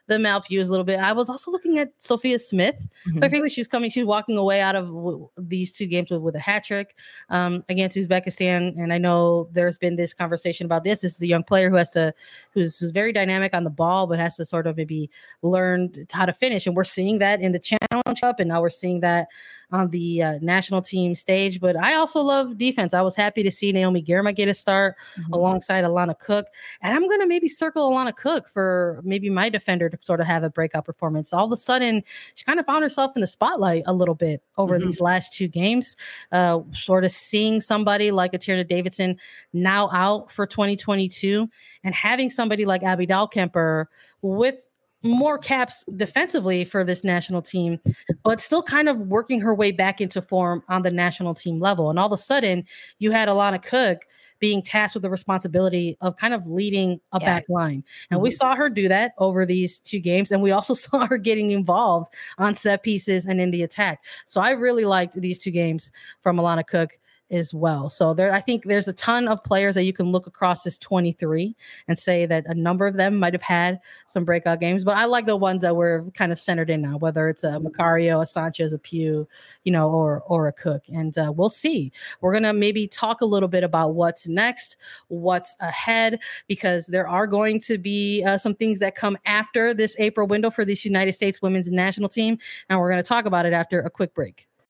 [0.07, 0.99] the Mal Pughs a little bit.
[0.99, 2.75] I was also looking at Sophia Smith.
[3.07, 3.19] Mm-hmm.
[3.19, 6.35] Quite frankly, she's coming, she's walking away out of w- these two games with, with
[6.35, 6.97] a hat trick
[7.29, 8.77] um, against Uzbekistan.
[8.77, 10.99] And I know there's been this conversation about this.
[11.01, 12.13] This is the young player who has to,
[12.51, 15.09] who's, who's very dynamic on the ball, but has to sort of maybe
[15.41, 16.65] learn how how to finish.
[16.65, 19.27] And we're seeing that in the Challenge Cup, and now we're seeing that
[19.71, 21.59] on the uh, national team stage.
[21.59, 22.93] But I also love defense.
[22.93, 25.33] I was happy to see Naomi Girma get a start mm-hmm.
[25.33, 26.47] alongside Alana Cook.
[26.81, 30.27] And I'm going to maybe circle Alana Cook for maybe my defender to sort of
[30.27, 31.33] have a breakout performance.
[31.33, 32.03] All of a sudden,
[32.33, 34.85] she kind of found herself in the spotlight a little bit over mm-hmm.
[34.85, 35.95] these last two games.
[36.31, 39.17] Uh, sort of seeing somebody like a Tierna Davidson
[39.53, 41.49] now out for 2022
[41.83, 43.85] and having somebody like Abby Dahlkemper
[44.21, 44.67] with
[45.05, 47.79] more caps defensively for this national team,
[48.23, 51.89] but still kind of working her way back into form on the national team level.
[51.89, 52.65] And all of a sudden,
[52.99, 54.05] you had Alana Cook
[54.45, 57.25] being tasked with the responsibility of kind of leading a yes.
[57.25, 57.83] back line.
[58.11, 58.25] And mm-hmm.
[58.25, 60.31] we saw her do that over these two games.
[60.31, 64.03] And we also saw her getting involved on set pieces and in the attack.
[64.27, 66.99] So I really liked these two games from Alana Cook
[67.31, 67.89] as well.
[67.89, 70.77] So there, I think there's a ton of players that you can look across this
[70.77, 71.55] 23
[71.87, 74.83] and say that a number of them might have had some breakout games.
[74.83, 77.59] But I like the ones that were kind of centered in now, whether it's a
[77.59, 79.27] Macario, a Sanchez, a Pugh,
[79.63, 80.83] you know, or or a Cook.
[80.89, 81.91] And uh, we'll see.
[82.21, 87.27] We're gonna maybe talk a little bit about what's next, what's ahead, because there are
[87.27, 91.13] going to be uh, some things that come after this April window for this United
[91.13, 92.37] States Women's National Team,
[92.69, 94.47] and we're gonna talk about it after a quick break.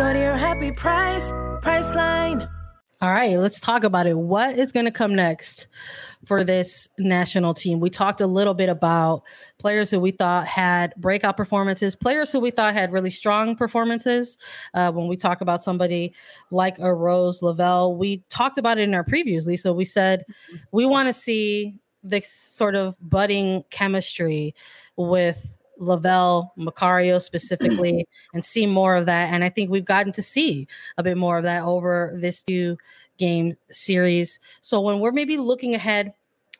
[0.00, 2.50] Go to your happy price, Priceline.
[3.02, 4.16] All right, let's talk about it.
[4.16, 5.68] What is going to come next
[6.24, 7.80] for this national team?
[7.80, 9.24] We talked a little bit about
[9.58, 14.38] players who we thought had breakout performances, players who we thought had really strong performances.
[14.72, 16.14] Uh, when we talk about somebody
[16.50, 19.70] like a Rose Lavelle, we talked about it in our previews, Lisa.
[19.70, 20.24] We said
[20.72, 24.54] we want to see this sort of budding chemistry
[24.96, 29.32] with Lavelle, Macario specifically, and see more of that.
[29.32, 32.78] And I think we've gotten to see a bit more of that over this two
[33.18, 34.38] game series.
[34.60, 36.12] So when we're maybe looking ahead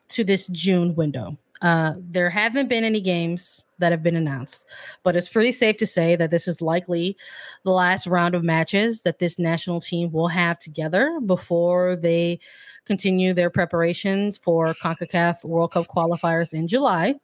[0.09, 4.65] to this June window, uh, there haven't been any games that have been announced,
[5.03, 7.15] but it's pretty safe to say that this is likely
[7.63, 12.39] the last round of matches that this national team will have together before they
[12.85, 17.15] continue their preparations for CONCACAF World Cup qualifiers in July.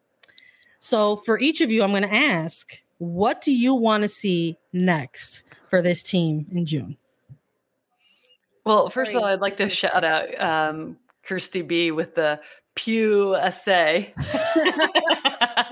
[0.79, 4.57] So for each of you, I'm going to ask, what do you want to see
[4.73, 6.97] next for this team in June?
[8.65, 12.41] Well, first of all, I'd like to shout out um, Kirsty B with the
[12.75, 14.13] Pew essay.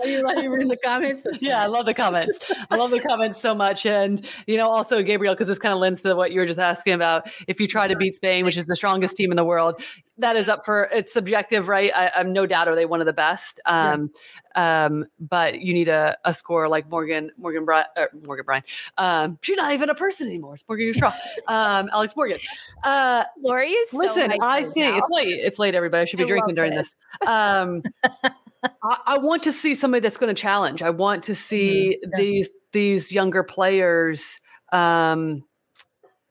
[0.05, 1.23] you let you read the comments?
[1.23, 2.51] That's yeah, I love the comments.
[2.69, 3.85] I love the comments so much.
[3.85, 6.59] And, you know, also, Gabriel, because this kind of lends to what you were just
[6.59, 7.29] asking about.
[7.47, 9.81] If you try to beat Spain, which is the strongest team in the world,
[10.17, 11.91] that is up for it's subjective, right?
[11.93, 13.59] I, am no doubt are they one of the best.
[13.65, 14.11] Um,
[14.55, 14.85] yeah.
[14.85, 18.63] um, but you need a, a score like Morgan Morgan Bri- er, Morgan Brian.
[18.97, 20.55] Um, she's not even a person anymore.
[20.55, 21.13] It's Morgan Straw.
[21.47, 22.39] um, Alex Morgan.
[22.83, 23.93] Uh, Lori is.
[23.93, 24.97] Listen, so I think now.
[24.99, 25.27] it's late.
[25.27, 26.01] It's late, everybody.
[26.01, 26.95] I should be I drinking during this.
[27.21, 27.29] this.
[27.29, 30.81] Um, I, I, want to see somebody that's going to challenge.
[30.81, 32.19] I want to see mm-hmm.
[32.19, 34.39] these these younger players
[34.71, 35.43] um,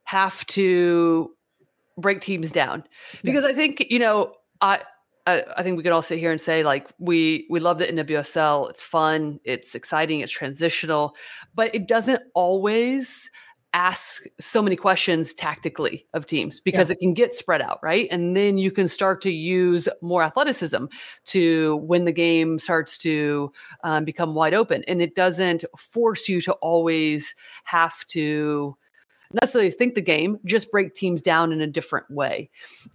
[0.04, 1.33] have to
[1.96, 2.84] break teams down
[3.22, 3.50] because yeah.
[3.50, 4.80] I think you know I,
[5.26, 7.86] I, I think we could all sit here and say like we we love the
[7.86, 8.70] NWSL.
[8.70, 11.16] It's fun, it's exciting, it's transitional,
[11.54, 13.30] but it doesn't always
[13.74, 16.92] ask so many questions tactically of teams because yeah.
[16.92, 18.06] it can get spread out, right?
[18.10, 20.84] And then you can start to use more athleticism
[21.26, 23.52] to when the game starts to
[23.82, 28.76] um, become wide open, and it doesn't force you to always have to
[29.34, 32.50] necessarily think the game, just break teams down in a different way.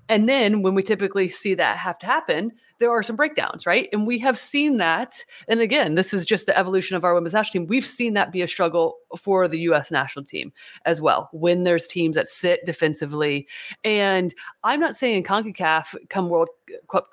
[0.07, 3.87] And then when we typically see that have to happen, there are some breakdowns, right?
[3.91, 5.23] And we have seen that.
[5.47, 7.67] And again, this is just the evolution of our women's national team.
[7.67, 10.53] We've seen that be a struggle for the US national team
[10.85, 13.47] as well when there's teams that sit defensively.
[13.83, 16.49] And I'm not saying in CONCACAF come World
[16.89, 17.09] Cup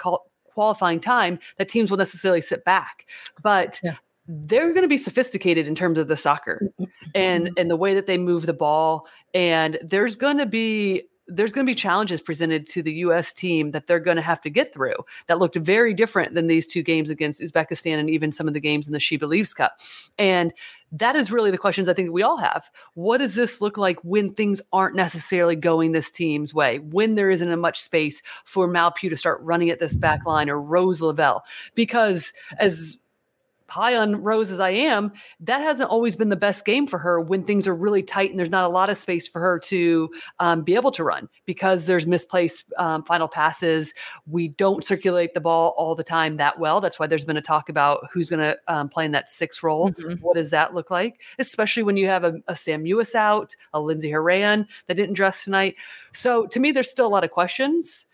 [0.54, 3.06] qualifying time that teams will necessarily sit back.
[3.42, 3.96] But yeah
[4.28, 6.70] they're going to be sophisticated in terms of the soccer.
[6.80, 6.84] Mm-hmm.
[7.14, 7.54] and mm-hmm.
[7.58, 9.06] and the way that they move the ball.
[9.34, 13.32] And there's going to be there's going to be challenges presented to the U.S.
[13.32, 14.94] team that they're going to have to get through
[15.26, 18.60] that looked very different than these two games against Uzbekistan and even some of the
[18.60, 19.76] games in the She Believes Cup.
[20.18, 20.54] And
[20.92, 22.70] that is really the questions I think we all have.
[22.94, 26.78] What does this look like when things aren't necessarily going this team's way?
[26.78, 30.24] When there isn't a much space for Mal Pugh to start running at this back
[30.26, 31.42] line or Rose Lavelle?
[31.74, 32.98] Because as
[33.68, 37.20] high on Rose as I am, that hasn't always been the best game for her
[37.20, 40.10] when things are really tight and there's not a lot of space for her to
[40.38, 43.94] um, be able to run because there's misplaced um, final passes.
[44.26, 46.80] We don't circulate the ball all the time that well.
[46.80, 49.62] That's why there's been a talk about who's going to um, play in that six
[49.62, 49.90] role.
[49.90, 50.22] Mm-hmm.
[50.22, 51.20] What does that look like?
[51.38, 55.44] Especially when you have a, a Sam Mewis out, a Lindsey Horan that didn't dress
[55.44, 55.76] tonight.
[56.12, 58.06] So to me, there's still a lot of questions.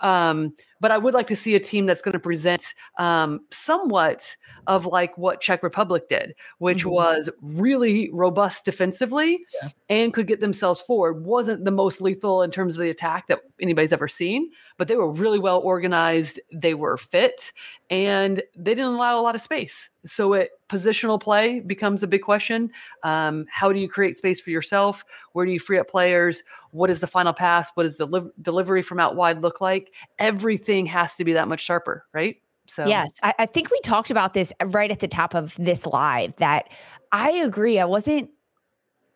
[0.00, 4.36] Um, but I would like to see a team that's going to present um, somewhat
[4.66, 6.90] of like what Czech Republic did, which mm-hmm.
[6.90, 9.68] was really robust defensively yeah.
[9.88, 11.24] and could get themselves forward.
[11.24, 14.96] Wasn't the most lethal in terms of the attack that anybody's ever seen, but they
[14.96, 16.40] were really well organized.
[16.52, 17.52] They were fit
[17.90, 19.90] and they didn't allow a lot of space.
[20.06, 22.70] So it positional play becomes a big question.
[23.02, 25.04] Um, how do you create space for yourself?
[25.32, 26.42] Where do you free up players?
[26.70, 27.70] What is the final pass?
[27.74, 29.92] What does the li- delivery from out wide look like?
[30.18, 32.36] Everything has to be that much sharper, right?
[32.66, 35.54] So yes, I, I think we talked about this eh, right at the top of
[35.58, 36.68] this live that
[37.10, 37.78] I agree.
[37.78, 38.30] I wasn't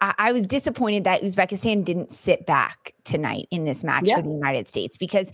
[0.00, 4.16] I, I was disappointed that Uzbekistan didn't sit back tonight in this match yeah.
[4.16, 5.30] for the United States because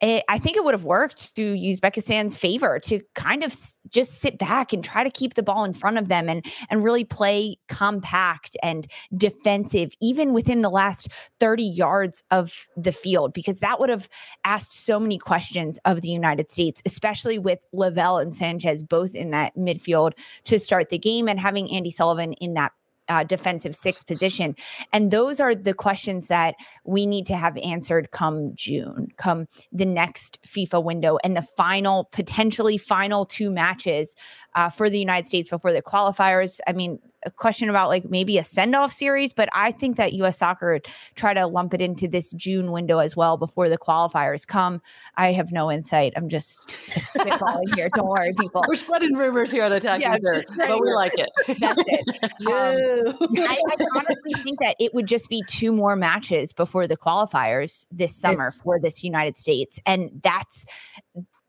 [0.00, 4.20] it, I think it would have worked to Uzbekistan's favor to kind of s- just
[4.20, 7.04] sit back and try to keep the ball in front of them and and really
[7.04, 11.08] play compact and defensive even within the last
[11.40, 14.08] 30 yards of the field because that would have
[14.44, 19.30] asked so many questions of the United States especially with Lavelle and Sanchez both in
[19.30, 20.12] that midfield
[20.44, 22.72] to start the game and having Andi Sullivan in that
[23.08, 24.54] uh, defensive six position?
[24.92, 29.86] And those are the questions that we need to have answered come June, come the
[29.86, 34.14] next FIFA window, and the final, potentially final two matches
[34.54, 36.60] uh, for the United States before the qualifiers.
[36.66, 40.12] I mean, a question about like maybe a send off series, but I think that
[40.14, 40.80] US soccer
[41.14, 44.82] try to lump it into this June window as well before the qualifiers come.
[45.16, 46.12] I have no insight.
[46.16, 46.70] I'm just
[47.16, 47.88] spitballing here.
[47.94, 48.64] Don't worry, people.
[48.66, 51.30] We're spreading rumors here on Attacking yeah, Third, but we like it.
[51.60, 52.30] That's it.
[52.44, 56.96] Um, I, I, honestly think that it would just be two more matches before the
[56.96, 59.80] qualifiers this summer it's, for this United States.
[59.86, 60.66] And that's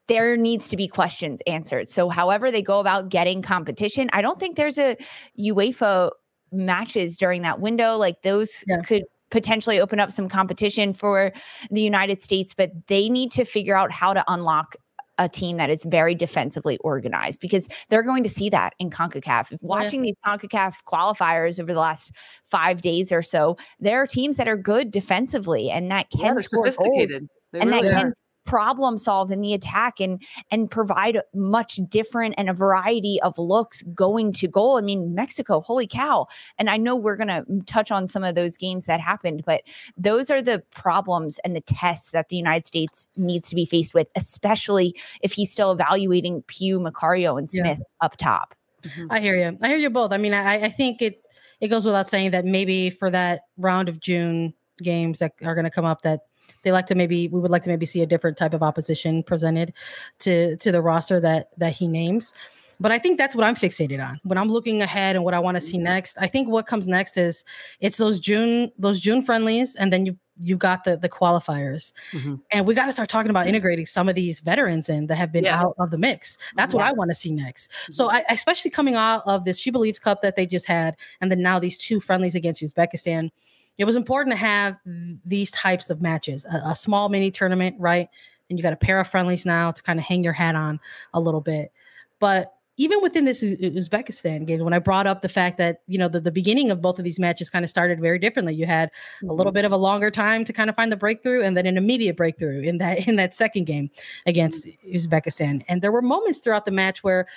[0.07, 1.89] there needs to be questions answered.
[1.89, 4.97] So, however, they go about getting competition, I don't think there's a
[5.39, 6.11] UEFA
[6.51, 7.97] matches during that window.
[7.97, 8.81] Like those yeah.
[8.81, 11.31] could potentially open up some competition for
[11.71, 14.75] the United States, but they need to figure out how to unlock
[15.17, 19.51] a team that is very defensively organized because they're going to see that in CONCACAF.
[19.51, 20.11] If watching yeah.
[20.11, 22.11] these CONCACAF qualifiers over the last
[22.45, 26.41] five days or so, there are teams that are good defensively and that can yeah,
[26.41, 27.27] score sophisticated.
[27.53, 28.13] and really that are.
[28.45, 33.37] Can problem solve in the attack and and provide much different and a variety of
[33.37, 34.77] looks going to goal.
[34.77, 36.27] I mean, Mexico, holy cow.
[36.57, 39.61] And I know we're going to touch on some of those games that happened, but
[39.97, 43.93] those are the problems and the tests that the United States needs to be faced
[43.93, 48.05] with, especially if he's still evaluating Pugh, Macario, and Smith yeah.
[48.05, 48.55] up top.
[48.83, 49.07] Mm-hmm.
[49.11, 49.57] I hear you.
[49.61, 50.11] I hear you both.
[50.11, 51.21] I mean, I, I think it
[51.61, 55.63] it goes without saying that maybe for that round of June games that are going
[55.63, 56.21] to come up that
[56.63, 59.23] they like to maybe we would like to maybe see a different type of opposition
[59.23, 59.73] presented
[60.19, 62.33] to to the roster that that he names.
[62.79, 65.39] But I think that's what I'm fixated on when I'm looking ahead and what I
[65.39, 66.17] want to see next.
[66.19, 67.45] I think what comes next is
[67.79, 72.35] it's those June those June friendlies, and then you you got the the qualifiers, mm-hmm.
[72.51, 75.31] and we got to start talking about integrating some of these veterans in that have
[75.31, 75.61] been yeah.
[75.61, 76.37] out of the mix.
[76.57, 76.79] That's yeah.
[76.79, 77.71] what I want to see next.
[77.71, 77.93] Mm-hmm.
[77.93, 81.31] So I, especially coming out of this She Believes Cup that they just had, and
[81.31, 83.31] then now these two friendlies against Uzbekistan
[83.77, 84.77] it was important to have
[85.25, 88.09] these types of matches, a, a small mini tournament, right?
[88.49, 90.79] And you got a pair of friendlies now to kind of hang your hat on
[91.13, 91.71] a little bit.
[92.19, 96.09] But even within this Uzbekistan game, when I brought up the fact that you know
[96.09, 98.89] the, the beginning of both of these matches kind of started very differently, you had
[98.89, 99.29] mm-hmm.
[99.29, 99.55] a little mm-hmm.
[99.55, 102.17] bit of a longer time to kind of find the breakthrough, and then an immediate
[102.17, 103.89] breakthrough in that in that second game
[104.25, 104.67] against.
[104.93, 105.63] Uzbekistan.
[105.67, 107.27] And there were moments throughout the match where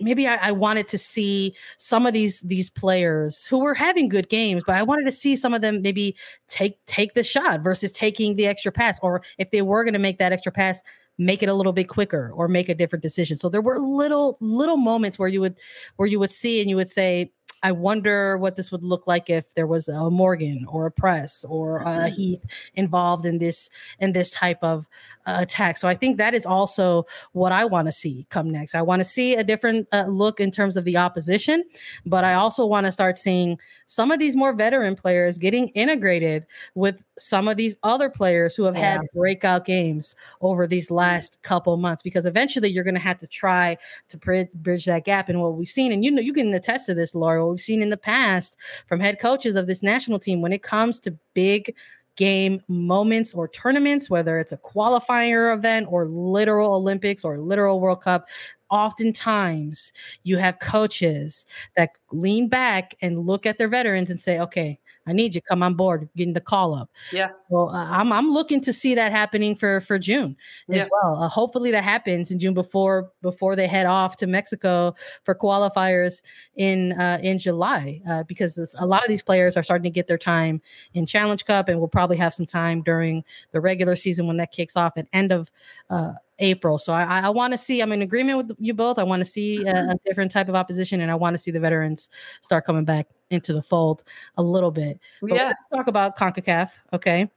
[0.00, 4.28] maybe I, I, wanted to see some of these these players who were having good
[4.28, 6.16] games, but I wanted to see some of them maybe
[6.48, 9.98] take take the shot versus taking the extra pass, or if they were going to
[9.98, 10.82] make that extra pass,
[11.18, 13.36] make it a little bit quicker or make a different decision.
[13.36, 15.58] So there were little little moments where you would
[15.96, 17.32] where you would see and you would say,
[17.64, 21.44] I wonder what this would look like if there was a Morgan or a Press
[21.48, 22.14] or a Mm-hmm.
[22.14, 24.86] Heath involved in this in this type of
[25.26, 25.78] uh, attack.
[25.78, 28.74] So I think that is also what I want to see come next.
[28.74, 31.64] I want to see a different uh, look in terms of the opposition,
[32.04, 36.44] but I also want to start seeing some of these more veteran players getting integrated
[36.74, 41.74] with some of these other players who have had breakout games over these last couple
[41.78, 43.78] months because eventually you're going to have to try
[44.10, 46.84] to bridge, bridge that gap and what we've seen and you know you can attest
[46.84, 50.42] to this what we've seen in the past from head coaches of this national team
[50.42, 51.72] when it comes to big
[52.16, 58.02] game moments or tournaments, whether it's a qualifier event or literal Olympics or literal World
[58.02, 58.28] Cup,
[58.70, 59.92] oftentimes
[60.22, 61.46] you have coaches
[61.76, 65.62] that lean back and look at their veterans and say, okay, I need you come
[65.62, 66.90] on board, getting the call up.
[67.12, 67.28] Yeah.
[67.50, 70.36] Well, uh, I'm I'm looking to see that happening for for June
[70.70, 70.86] as Yeah.
[70.90, 71.22] well.
[71.22, 74.94] Uh, hopefully that happens in June before before they head off to Mexico
[75.24, 76.22] for qualifiers
[76.56, 79.90] in uh, in July uh, because this- a lot of these players are starting to
[79.90, 80.60] get their time
[80.94, 84.52] in Challenge Cup and we'll probably have some time during the regular season when that
[84.52, 85.50] kicks off at end of
[85.90, 86.78] uh, April.
[86.78, 87.80] So I, I want to see.
[87.80, 88.98] I'm in agreement with you both.
[88.98, 89.90] I want to see a, mm-hmm.
[89.90, 92.08] a different type of opposition, and I want to see the veterans
[92.42, 94.02] start coming back into the fold
[94.36, 95.00] a little bit.
[95.20, 95.52] But Yeah.
[95.72, 97.30] talk about CONCACAF, okay?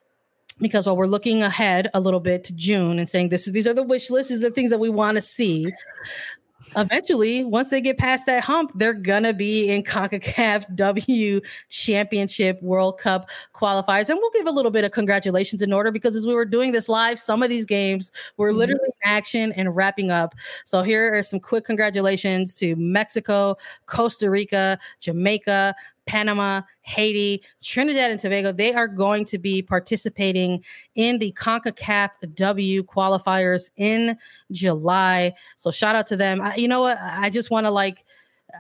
[0.60, 3.68] Because while we're looking ahead a little bit to June and saying this is these
[3.68, 5.72] are the wish lists, these are the things that we want to see.
[6.76, 13.00] Eventually, once they get past that hump, they're gonna be in CONCACAF W Championship World
[13.00, 14.10] Cup qualifiers.
[14.10, 16.74] And we'll give a little bit of congratulations in order because as we were doing
[16.74, 18.58] this live, some of these games were Mhm.
[18.58, 20.36] literally in action and wrapping up.
[20.66, 23.56] So here are some quick congratulations to Mexico,
[23.86, 25.74] Costa Rica, Jamaica,
[26.08, 28.52] Panama, Haiti, Trinidad, and Tobago.
[28.52, 30.64] They are going to be participating
[30.96, 34.18] in the CONCACAF W qualifiers in
[34.52, 35.34] July.
[35.58, 36.42] So shout out to them.
[36.42, 36.98] I, you know what?
[37.00, 38.04] I just want to like,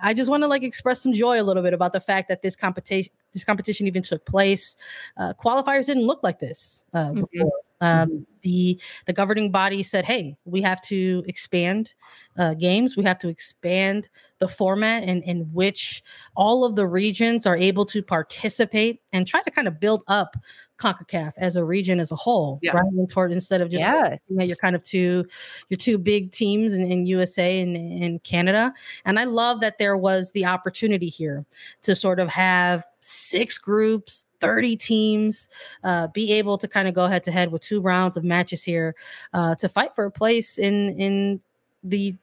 [0.04, 2.41] I just want to like express some joy a little bit about the fact that
[2.41, 4.76] this competition, this competition even took place.
[5.16, 7.26] Uh, qualifiers didn't look like this uh, Mhm.
[7.32, 7.52] before.
[7.82, 11.94] Um, The the governing body said, "Hey, we have to expand
[12.38, 12.96] uh, games.
[12.96, 14.10] We have to expand
[14.40, 16.02] the format in, in which
[16.36, 20.38] all of the regions are able to participate and try to kind of build up
[20.78, 22.72] CONCACAF as a region as a whole, Yeah.
[22.72, 22.84] right?
[22.86, 24.20] And toward instead of just Yes.
[24.30, 25.26] you know, your kind of two
[25.70, 28.74] your two big teams in, in USA and in Canada.
[29.06, 31.46] And I love that there was the opportunity here
[31.82, 35.50] to sort of have six groups, 30 teams,
[35.84, 38.64] uh, be able to kind of go head to head with two rounds of matches
[38.64, 38.96] here
[39.34, 41.42] uh, to fight for a place in in
[41.84, 42.16] the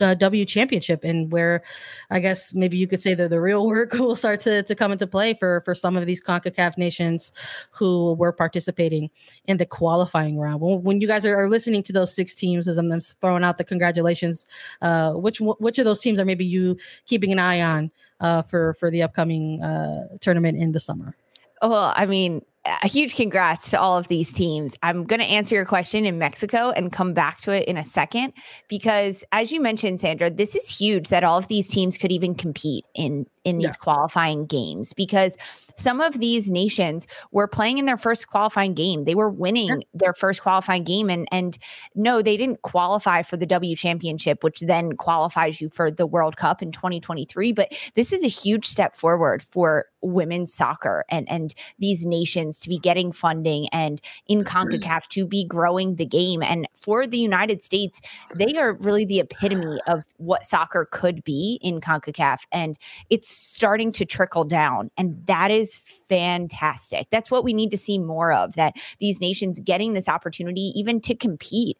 [0.00, 1.62] uh, W championship and where
[2.10, 4.92] I guess maybe you could say that the real work will start to, to come
[4.92, 7.32] into play for for some of these CONCACAF nations
[7.70, 9.10] who were participating
[9.46, 10.60] in the qualifying round.
[10.60, 13.58] When, when you guys are, are listening to those six teams, as I'm throwing out
[13.58, 14.46] the congratulations,
[14.82, 16.76] uh, which which of those teams are maybe you
[17.06, 17.90] keeping an eye on
[18.20, 21.16] uh, for for the upcoming uh, tournament in the summer?
[21.62, 24.74] Well, I mean, a huge congrats to all of these teams.
[24.82, 27.84] I'm going to answer your question in Mexico and come back to it in a
[27.84, 28.32] second
[28.68, 32.34] because as you mentioned Sandra, this is huge that all of these teams could even
[32.34, 35.36] compete in in these qualifying games because
[35.76, 39.04] some of these nations were playing in their first qualifying game.
[39.04, 41.58] They were winning their first qualifying game and and
[41.94, 46.36] no, they didn't qualify for the W championship which then qualifies you for the World
[46.36, 51.54] Cup in 2023, but this is a huge step forward for women's soccer and and
[51.78, 56.42] these nations to be getting funding and in CONCACAF to be growing the game.
[56.42, 58.00] And for the United States
[58.34, 62.40] they are really the epitome of what soccer could be in CONCACAF.
[62.52, 62.78] And
[63.10, 67.08] it's starting to trickle down and that is fantastic.
[67.10, 71.00] That's what we need to see more of that these nations getting this opportunity even
[71.02, 71.78] to compete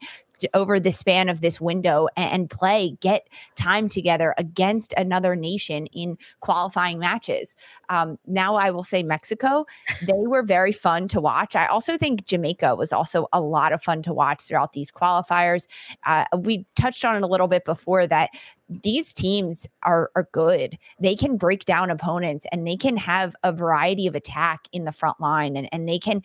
[0.52, 6.16] over the span of this window and, play get time together against another nation in
[6.40, 7.56] qualifying matches.
[7.88, 9.66] Um, now i will say mexico
[10.02, 11.56] they were very fun to watch.
[11.56, 15.66] I also think jamaica was also a lot of fun to watch throughout these qualifiers.
[16.04, 18.30] Uh, we touched on it a little bit before that
[18.68, 20.78] these teams are are good.
[21.00, 24.92] They can break down opponents and they can have a variety of attack in the
[24.92, 26.22] front line and, and they can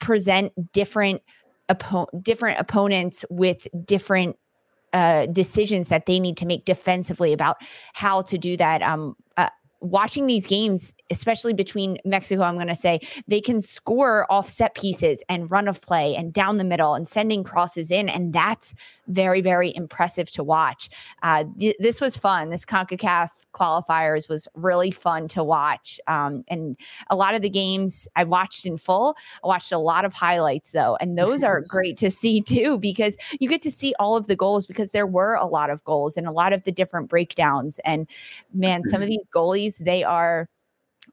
[0.00, 1.22] present different
[1.74, 4.36] oppo- different opponents with different
[4.92, 7.56] uh, decisions that they need to make defensively about
[7.94, 8.82] how to do that.
[8.82, 9.48] Um, uh,
[9.80, 14.74] watching these games, especially between Mexico, I'm going to say they can score off set
[14.74, 18.74] pieces and run of play and down the middle and sending crosses in, and that's
[19.08, 20.88] very, very impressive to watch.
[21.22, 22.50] Uh, th- this was fun.
[22.50, 26.00] This Concacaf qualifiers was really fun to watch.
[26.06, 26.76] Um, and
[27.10, 29.14] a lot of the games I watched in full.
[29.44, 33.16] I watched a lot of highlights though, and those are great to see too because
[33.38, 36.16] you get to see all of the goals because there were a lot of goals
[36.16, 37.78] and a lot of the different breakdowns.
[37.84, 38.08] And
[38.54, 40.48] man, some of these goalies they are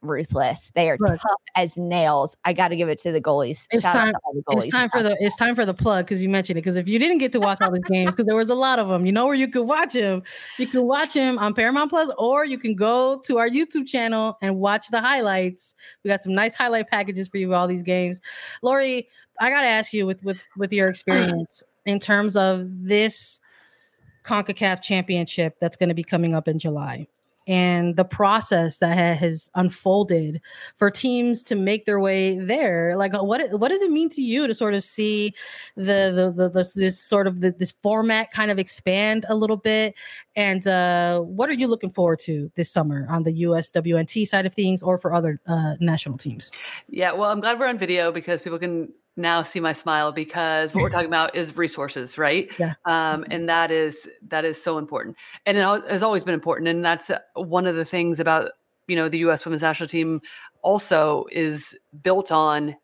[0.01, 0.71] ruthless.
[0.75, 1.19] They are Look.
[1.19, 2.35] tough as nails.
[2.45, 3.67] I got to give it to the goalies.
[3.71, 4.63] It's Shout out time- to all the goalies.
[4.63, 6.61] It's time for the it's time for the plug because you mentioned it.
[6.61, 8.79] Because if you didn't get to watch all these games, because there was a lot
[8.79, 10.23] of them, you know where you could watch them.
[10.57, 14.37] You can watch them on Paramount Plus, or you can go to our YouTube channel
[14.41, 15.75] and watch the highlights.
[16.03, 17.53] We got some nice highlight packages for you.
[17.53, 18.21] All these games,
[18.61, 19.07] Lori.
[19.41, 23.39] I gotta ask you with with with your experience in terms of this
[24.23, 27.07] Concacaf Championship that's going to be coming up in July.
[27.49, 30.39] And the process that has unfolded
[30.75, 34.45] for teams to make their way there, like what what does it mean to you
[34.45, 35.33] to sort of see
[35.75, 39.57] the the, the, the this sort of the, this format kind of expand a little
[39.57, 39.95] bit?
[40.35, 44.53] And uh, what are you looking forward to this summer on the USWNT side of
[44.53, 46.51] things, or for other uh, national teams?
[46.87, 50.73] Yeah, well, I'm glad we're on video because people can now see my smile because
[50.73, 52.49] what we're talking about is resources, right?
[52.59, 52.73] Yeah.
[52.85, 55.15] Um, and that is that is so important,
[55.45, 58.51] and it has always been important, and that's uh, one of the things about
[58.87, 59.45] you know the U.S.
[59.45, 60.21] Women's National Team
[60.61, 62.75] also is built on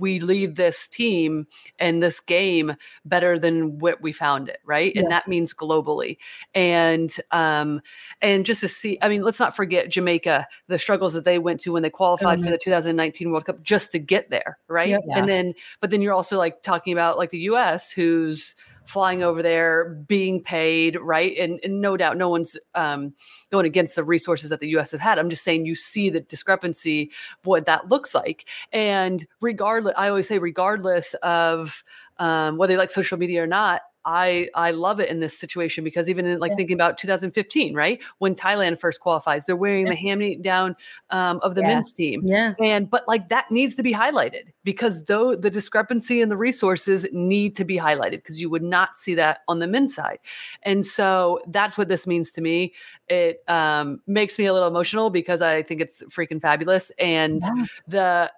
[0.00, 1.46] we leave this team
[1.78, 2.74] and this game
[3.04, 5.02] better than what we found it right Yeah.
[5.02, 6.18] and that means globally
[6.54, 7.80] and um
[8.22, 11.60] and just to see i mean let's not forget jamaica the struggles that they went
[11.60, 12.50] to when they qualified for Mhm.
[12.50, 14.88] the 2019 world cup just to get there right.
[14.90, 14.98] Yeah.
[15.14, 18.54] and then but then you're also like talking about like the us who's
[18.84, 21.36] flying over there being paid right?
[21.38, 23.14] And, and no doubt no one's um
[23.50, 25.18] going against the resources that the us have had.
[25.18, 27.10] I'm just saying you see the discrepancy
[27.44, 28.46] what that looks like.
[28.72, 31.84] And regardless i always say regardless of
[32.18, 35.84] um, whether you like social media or not I I love it in this situation
[35.84, 36.56] because even in like Yeah.
[36.56, 40.76] thinking about 2015, right when Thailand first qualifies, they're wearing the hand down
[41.10, 41.68] um, of the Yeah.
[41.68, 46.20] men's team, Yeah, and but like that needs to be highlighted because though the discrepancy
[46.20, 49.66] in the resources need to be highlighted because you would not see that on the
[49.66, 50.18] men's side,
[50.62, 52.74] and so that's what this means to me.
[53.08, 57.64] It um, makes me a little emotional because I think it's freaking fabulous, and Yeah.
[57.88, 58.32] the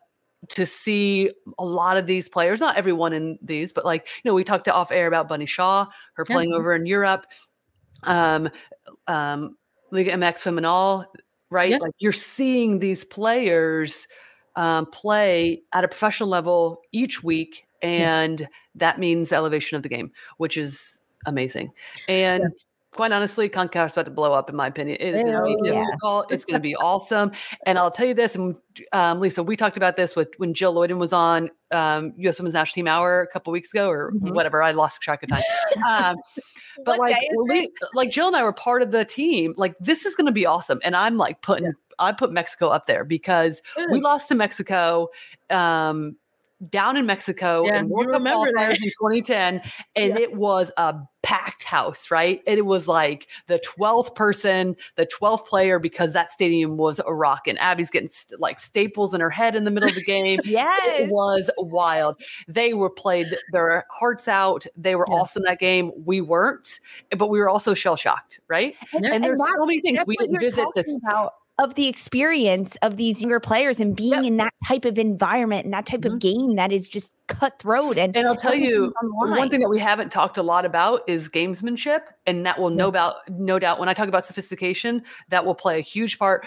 [0.51, 4.34] to see a lot of these players, not everyone in these, but like, you know,
[4.34, 6.34] we talked to off air about Bunny Shaw, her Yeah.
[6.34, 7.26] playing over in Europe,
[8.05, 8.49] um,
[9.07, 9.57] um,
[9.90, 11.07] Liga MX Femenil,
[11.51, 11.70] right?
[11.70, 11.78] Yeah.
[11.80, 14.07] Like you're seeing these players
[14.57, 20.11] um, play at a professional level each week, and that means elevation of the game,
[20.38, 21.72] which is amazing.
[22.09, 22.44] And
[22.97, 24.97] quite honestly, Concacaf's about to blow up, in my opinion.
[25.01, 25.84] It is going to be Yeah.
[25.84, 26.32] difficult.
[26.32, 27.30] It's going to be awesome.
[27.66, 28.59] And I'll tell you this, and
[28.92, 32.38] um, Lisa, we talked about this with when Jill Loyden was on um, U.S.
[32.40, 34.34] Women's National Team Hour a couple weeks ago, or Mhm.
[34.34, 34.62] whatever.
[34.62, 35.42] I lost track of time.
[35.86, 36.16] Um,
[36.84, 37.16] but like,
[37.49, 39.55] we- like Jill and I were part of the team.
[39.57, 40.80] Like, this is going to be awesome.
[40.82, 45.09] And I'm like putting, I put Mexico up there because we lost to Mexico.
[45.51, 46.16] Um,
[46.70, 48.70] down in Mexico Yeah, in World Cup remember that.
[48.70, 49.61] qualifiers in 2010,
[49.96, 50.18] and Yeah.
[50.18, 52.40] it was a packed house, right?
[52.46, 57.12] And it was like the 12th person, the 12th player, because that stadium was a
[57.12, 57.48] rock.
[57.48, 60.40] And Abby's getting st- like staples in her head in the middle of the game.
[60.44, 61.00] Yes.
[61.00, 62.16] It was wild.
[62.48, 64.64] They were played their hearts out.
[64.76, 65.16] They were Yeah.
[65.16, 65.90] awesome that game.
[66.04, 66.78] We weren't,
[67.18, 68.74] but we were also shell shocked, right?
[68.92, 69.11] Yeah.
[69.12, 70.98] And there's that- so many things we didn't visit this.
[71.04, 74.24] about of the experience of these younger players and being Yep.
[74.24, 76.12] in that type of environment and that type Mhm.
[76.14, 78.92] of game that is just cutthroat and And I'll tell you, everything's
[79.22, 82.59] on the one thing that we haven't talked a lot about is gamesmanship, and that
[82.59, 86.18] will no doubt, no doubt, when I talk about sophistication, that will play a huge
[86.18, 86.46] part.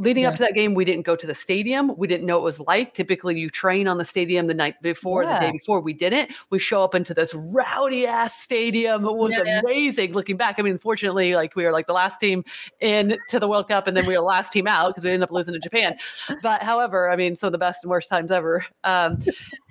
[0.00, 1.92] Leading up to that game, we didn't go to the stadium.
[1.96, 2.94] We didn't know what it was like.
[2.94, 5.80] Typically, you train on the stadium the night before, the day before.
[5.80, 6.30] We didn't.
[6.50, 9.04] We show up into this rowdy ass stadium.
[9.04, 9.60] It was Yeah, yeah.
[9.60, 10.56] amazing looking back.
[10.58, 12.44] I mean, unfortunately, like we were like the last team
[12.80, 15.10] in to the World Cup, and then we were the last team out because we
[15.10, 15.96] ended up losing to Japan.
[16.42, 18.64] But however, I mean, some of the best and worst times ever.
[18.84, 19.18] Um,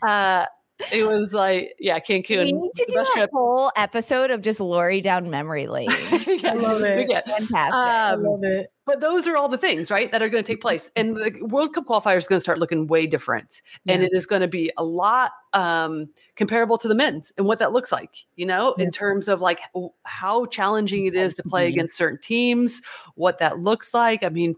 [0.05, 0.45] uh,
[0.91, 2.43] it was like, yeah, Cancun.
[2.45, 3.29] we need to do a trip.
[3.33, 5.89] whole episode of just Lori down memory lane.
[6.27, 7.07] yeah, I love it.
[7.07, 7.55] get- Fantastic.
[7.73, 8.71] I Um, love it.
[8.85, 10.89] but those are all the things, right, that are going to take place.
[10.95, 13.61] And the World Cup qualifier is going to start looking way different.
[13.87, 17.57] And it is going to be a lot um, comparable to the men's and what
[17.59, 18.85] that looks like, you know, Yeah.
[18.85, 19.59] in terms of like
[20.03, 22.81] how challenging it is to play against certain teams,
[23.15, 24.23] what that looks like.
[24.23, 24.55] I mean,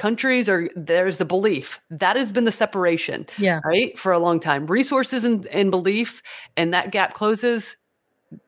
[0.00, 4.40] countries are there's the belief that has been the separation Yeah, right for a long
[4.40, 6.22] time resources and, and belief
[6.56, 7.76] and that gap closes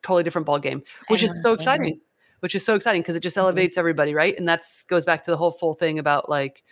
[0.03, 2.01] totally different ball game which is so exciting
[2.41, 3.23] which is so exciting because it Mm-hmm.
[3.23, 4.37] just elevates everybody, right?
[4.37, 6.65] And that's goes back to the whole full thing about like.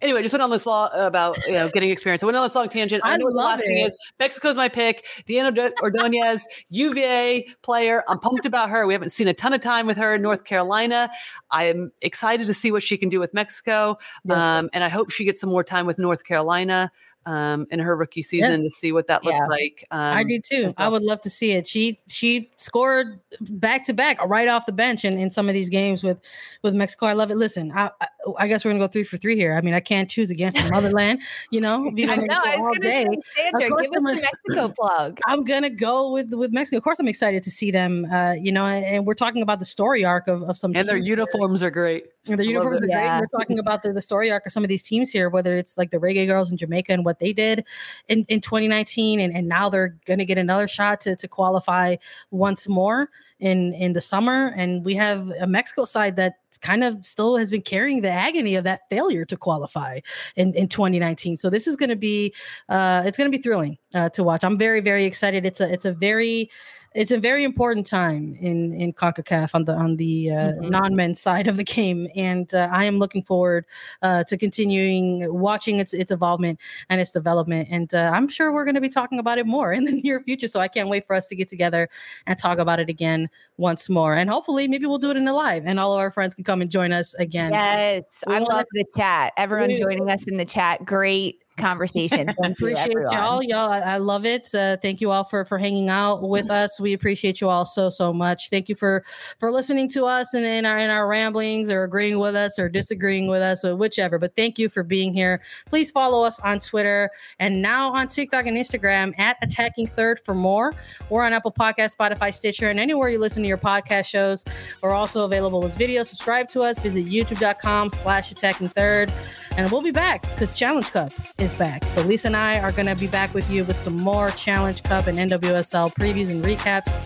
[0.00, 2.22] Anyway, just went on this law about you know getting experience.
[2.22, 3.04] I went on this long tangent.
[3.04, 3.86] I, I know what the last thing it.
[3.86, 5.04] is Mexico's my pick.
[5.26, 8.04] Diana Ord- Ordonez, UVA player.
[8.08, 8.86] I'm pumped about her.
[8.86, 11.10] We haven't seen a ton of time with her in North Carolina.
[11.50, 13.98] I am excited to see what she can do with Mexico.
[14.24, 14.58] Yeah.
[14.58, 16.92] Um, and I hope she gets some more time with North Carolina
[17.28, 19.46] um, in her rookie season to see what that looks Yeah.
[19.46, 19.86] like.
[19.90, 20.64] Um, I do too.
[20.68, 21.66] as I would love to see it.
[21.66, 25.68] She she scored back to back right off the bench in, in some of these
[25.68, 26.18] games with
[26.62, 27.06] with Mexico.
[27.06, 27.36] I love it.
[27.36, 28.06] Listen, I I,
[28.38, 29.52] I guess we're gonna go three for three here.
[29.54, 31.20] I mean, I can't choose against the motherland.
[31.50, 32.40] You know, I know.
[32.44, 33.04] I was going day.
[33.04, 34.14] to say, Sandra, give us I'm the
[34.48, 35.20] Mexico plug.
[35.26, 36.78] I'm gonna go with with Mexico.
[36.78, 38.06] Of course, I'm excited to see them.
[38.10, 40.88] Uh, you know, and, and we're talking about the story arc of, of some and
[40.88, 41.04] their here.
[41.04, 42.06] uniforms are great.
[42.26, 42.84] And the uniforms it.
[42.84, 42.96] are great.
[42.96, 43.20] Yeah.
[43.20, 45.78] We're talking about the, the story arc of some of these teams here, whether it's
[45.78, 47.64] like the Reggae Girls in Jamaica and what they did
[48.08, 51.96] in, in 2019, and, and now they're going to get another shot to, to qualify
[52.30, 53.08] once more
[53.40, 54.52] in in the summer.
[54.56, 58.56] And we have a Mexico side that kind of still has been carrying the agony
[58.56, 60.00] of that failure to qualify
[60.36, 61.36] in, in 2019.
[61.36, 62.34] So this is going to be
[62.68, 64.44] uh, it's going to be thrilling uh, to watch.
[64.44, 65.46] I'm very very excited.
[65.46, 66.50] It's a it's a very
[66.94, 70.70] it's a very important time in in CONCACAF on the on the uh, Mhm.
[70.70, 73.66] non-men's side of the game, and uh, I am looking forward
[74.02, 76.58] uh, to continuing watching its its involvement
[76.88, 77.68] and its development.
[77.70, 80.20] And uh, I'm sure we're going to be talking about it more in the near
[80.20, 80.48] future.
[80.48, 81.88] So I can't wait for us to get together
[82.26, 83.28] and talk about it again
[83.58, 84.14] once more.
[84.14, 86.44] And hopefully, maybe we'll do it in a live, and all of our friends can
[86.44, 87.52] come and join us again.
[87.52, 89.32] Yes, We I love the chat.
[89.36, 90.84] Everyone we- joining us in the chat.
[90.84, 92.28] Great conversation.
[92.38, 93.12] You, appreciate everyone.
[93.12, 93.42] y'all.
[93.42, 94.54] Y'all I, I love it.
[94.54, 96.80] Uh, thank you all for for hanging out with us.
[96.80, 98.48] We appreciate you all so so much.
[98.48, 99.04] Thank you for
[99.38, 102.68] for listening to us and in our in our ramblings or agreeing with us or
[102.68, 105.40] disagreeing with us or whichever but thank you for being here.
[105.66, 110.34] Please follow us on twitter and now on tiktok and instagram at attacking third for
[110.34, 110.74] more.
[111.10, 114.44] We're on apple podcast spotify stitcher and anywhere you listen to your podcast shows.
[114.82, 116.78] We're also available as video subscribe to us.
[116.78, 119.12] Visit youtube.com slash attacking third.
[119.56, 121.84] And we'll be back because Challenge Cup is back.
[121.84, 124.82] So Lisa and I are going to be back with you with some more Challenge
[124.82, 127.00] Cup and NWSL previews and recaps.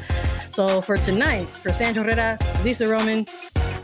[0.53, 3.27] So for tonight, for Sandra Herrera, Lisa Roman,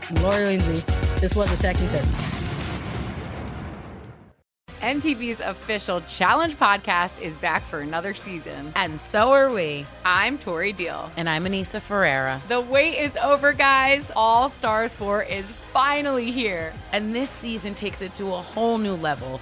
[0.09, 0.83] and Lori Lindsey,
[1.19, 2.29] this was Attacking Third.
[4.81, 8.71] MTV's official Challenge podcast is back for another season.
[8.75, 9.85] And so are we.
[10.05, 11.11] I'm Tori Deal.
[11.17, 12.41] And I'm Aneesa Ferreira.
[12.47, 14.09] The wait is over, guys.
[14.15, 16.71] All Stars 4 is finally here.
[16.93, 19.41] And this season takes it to a whole new level.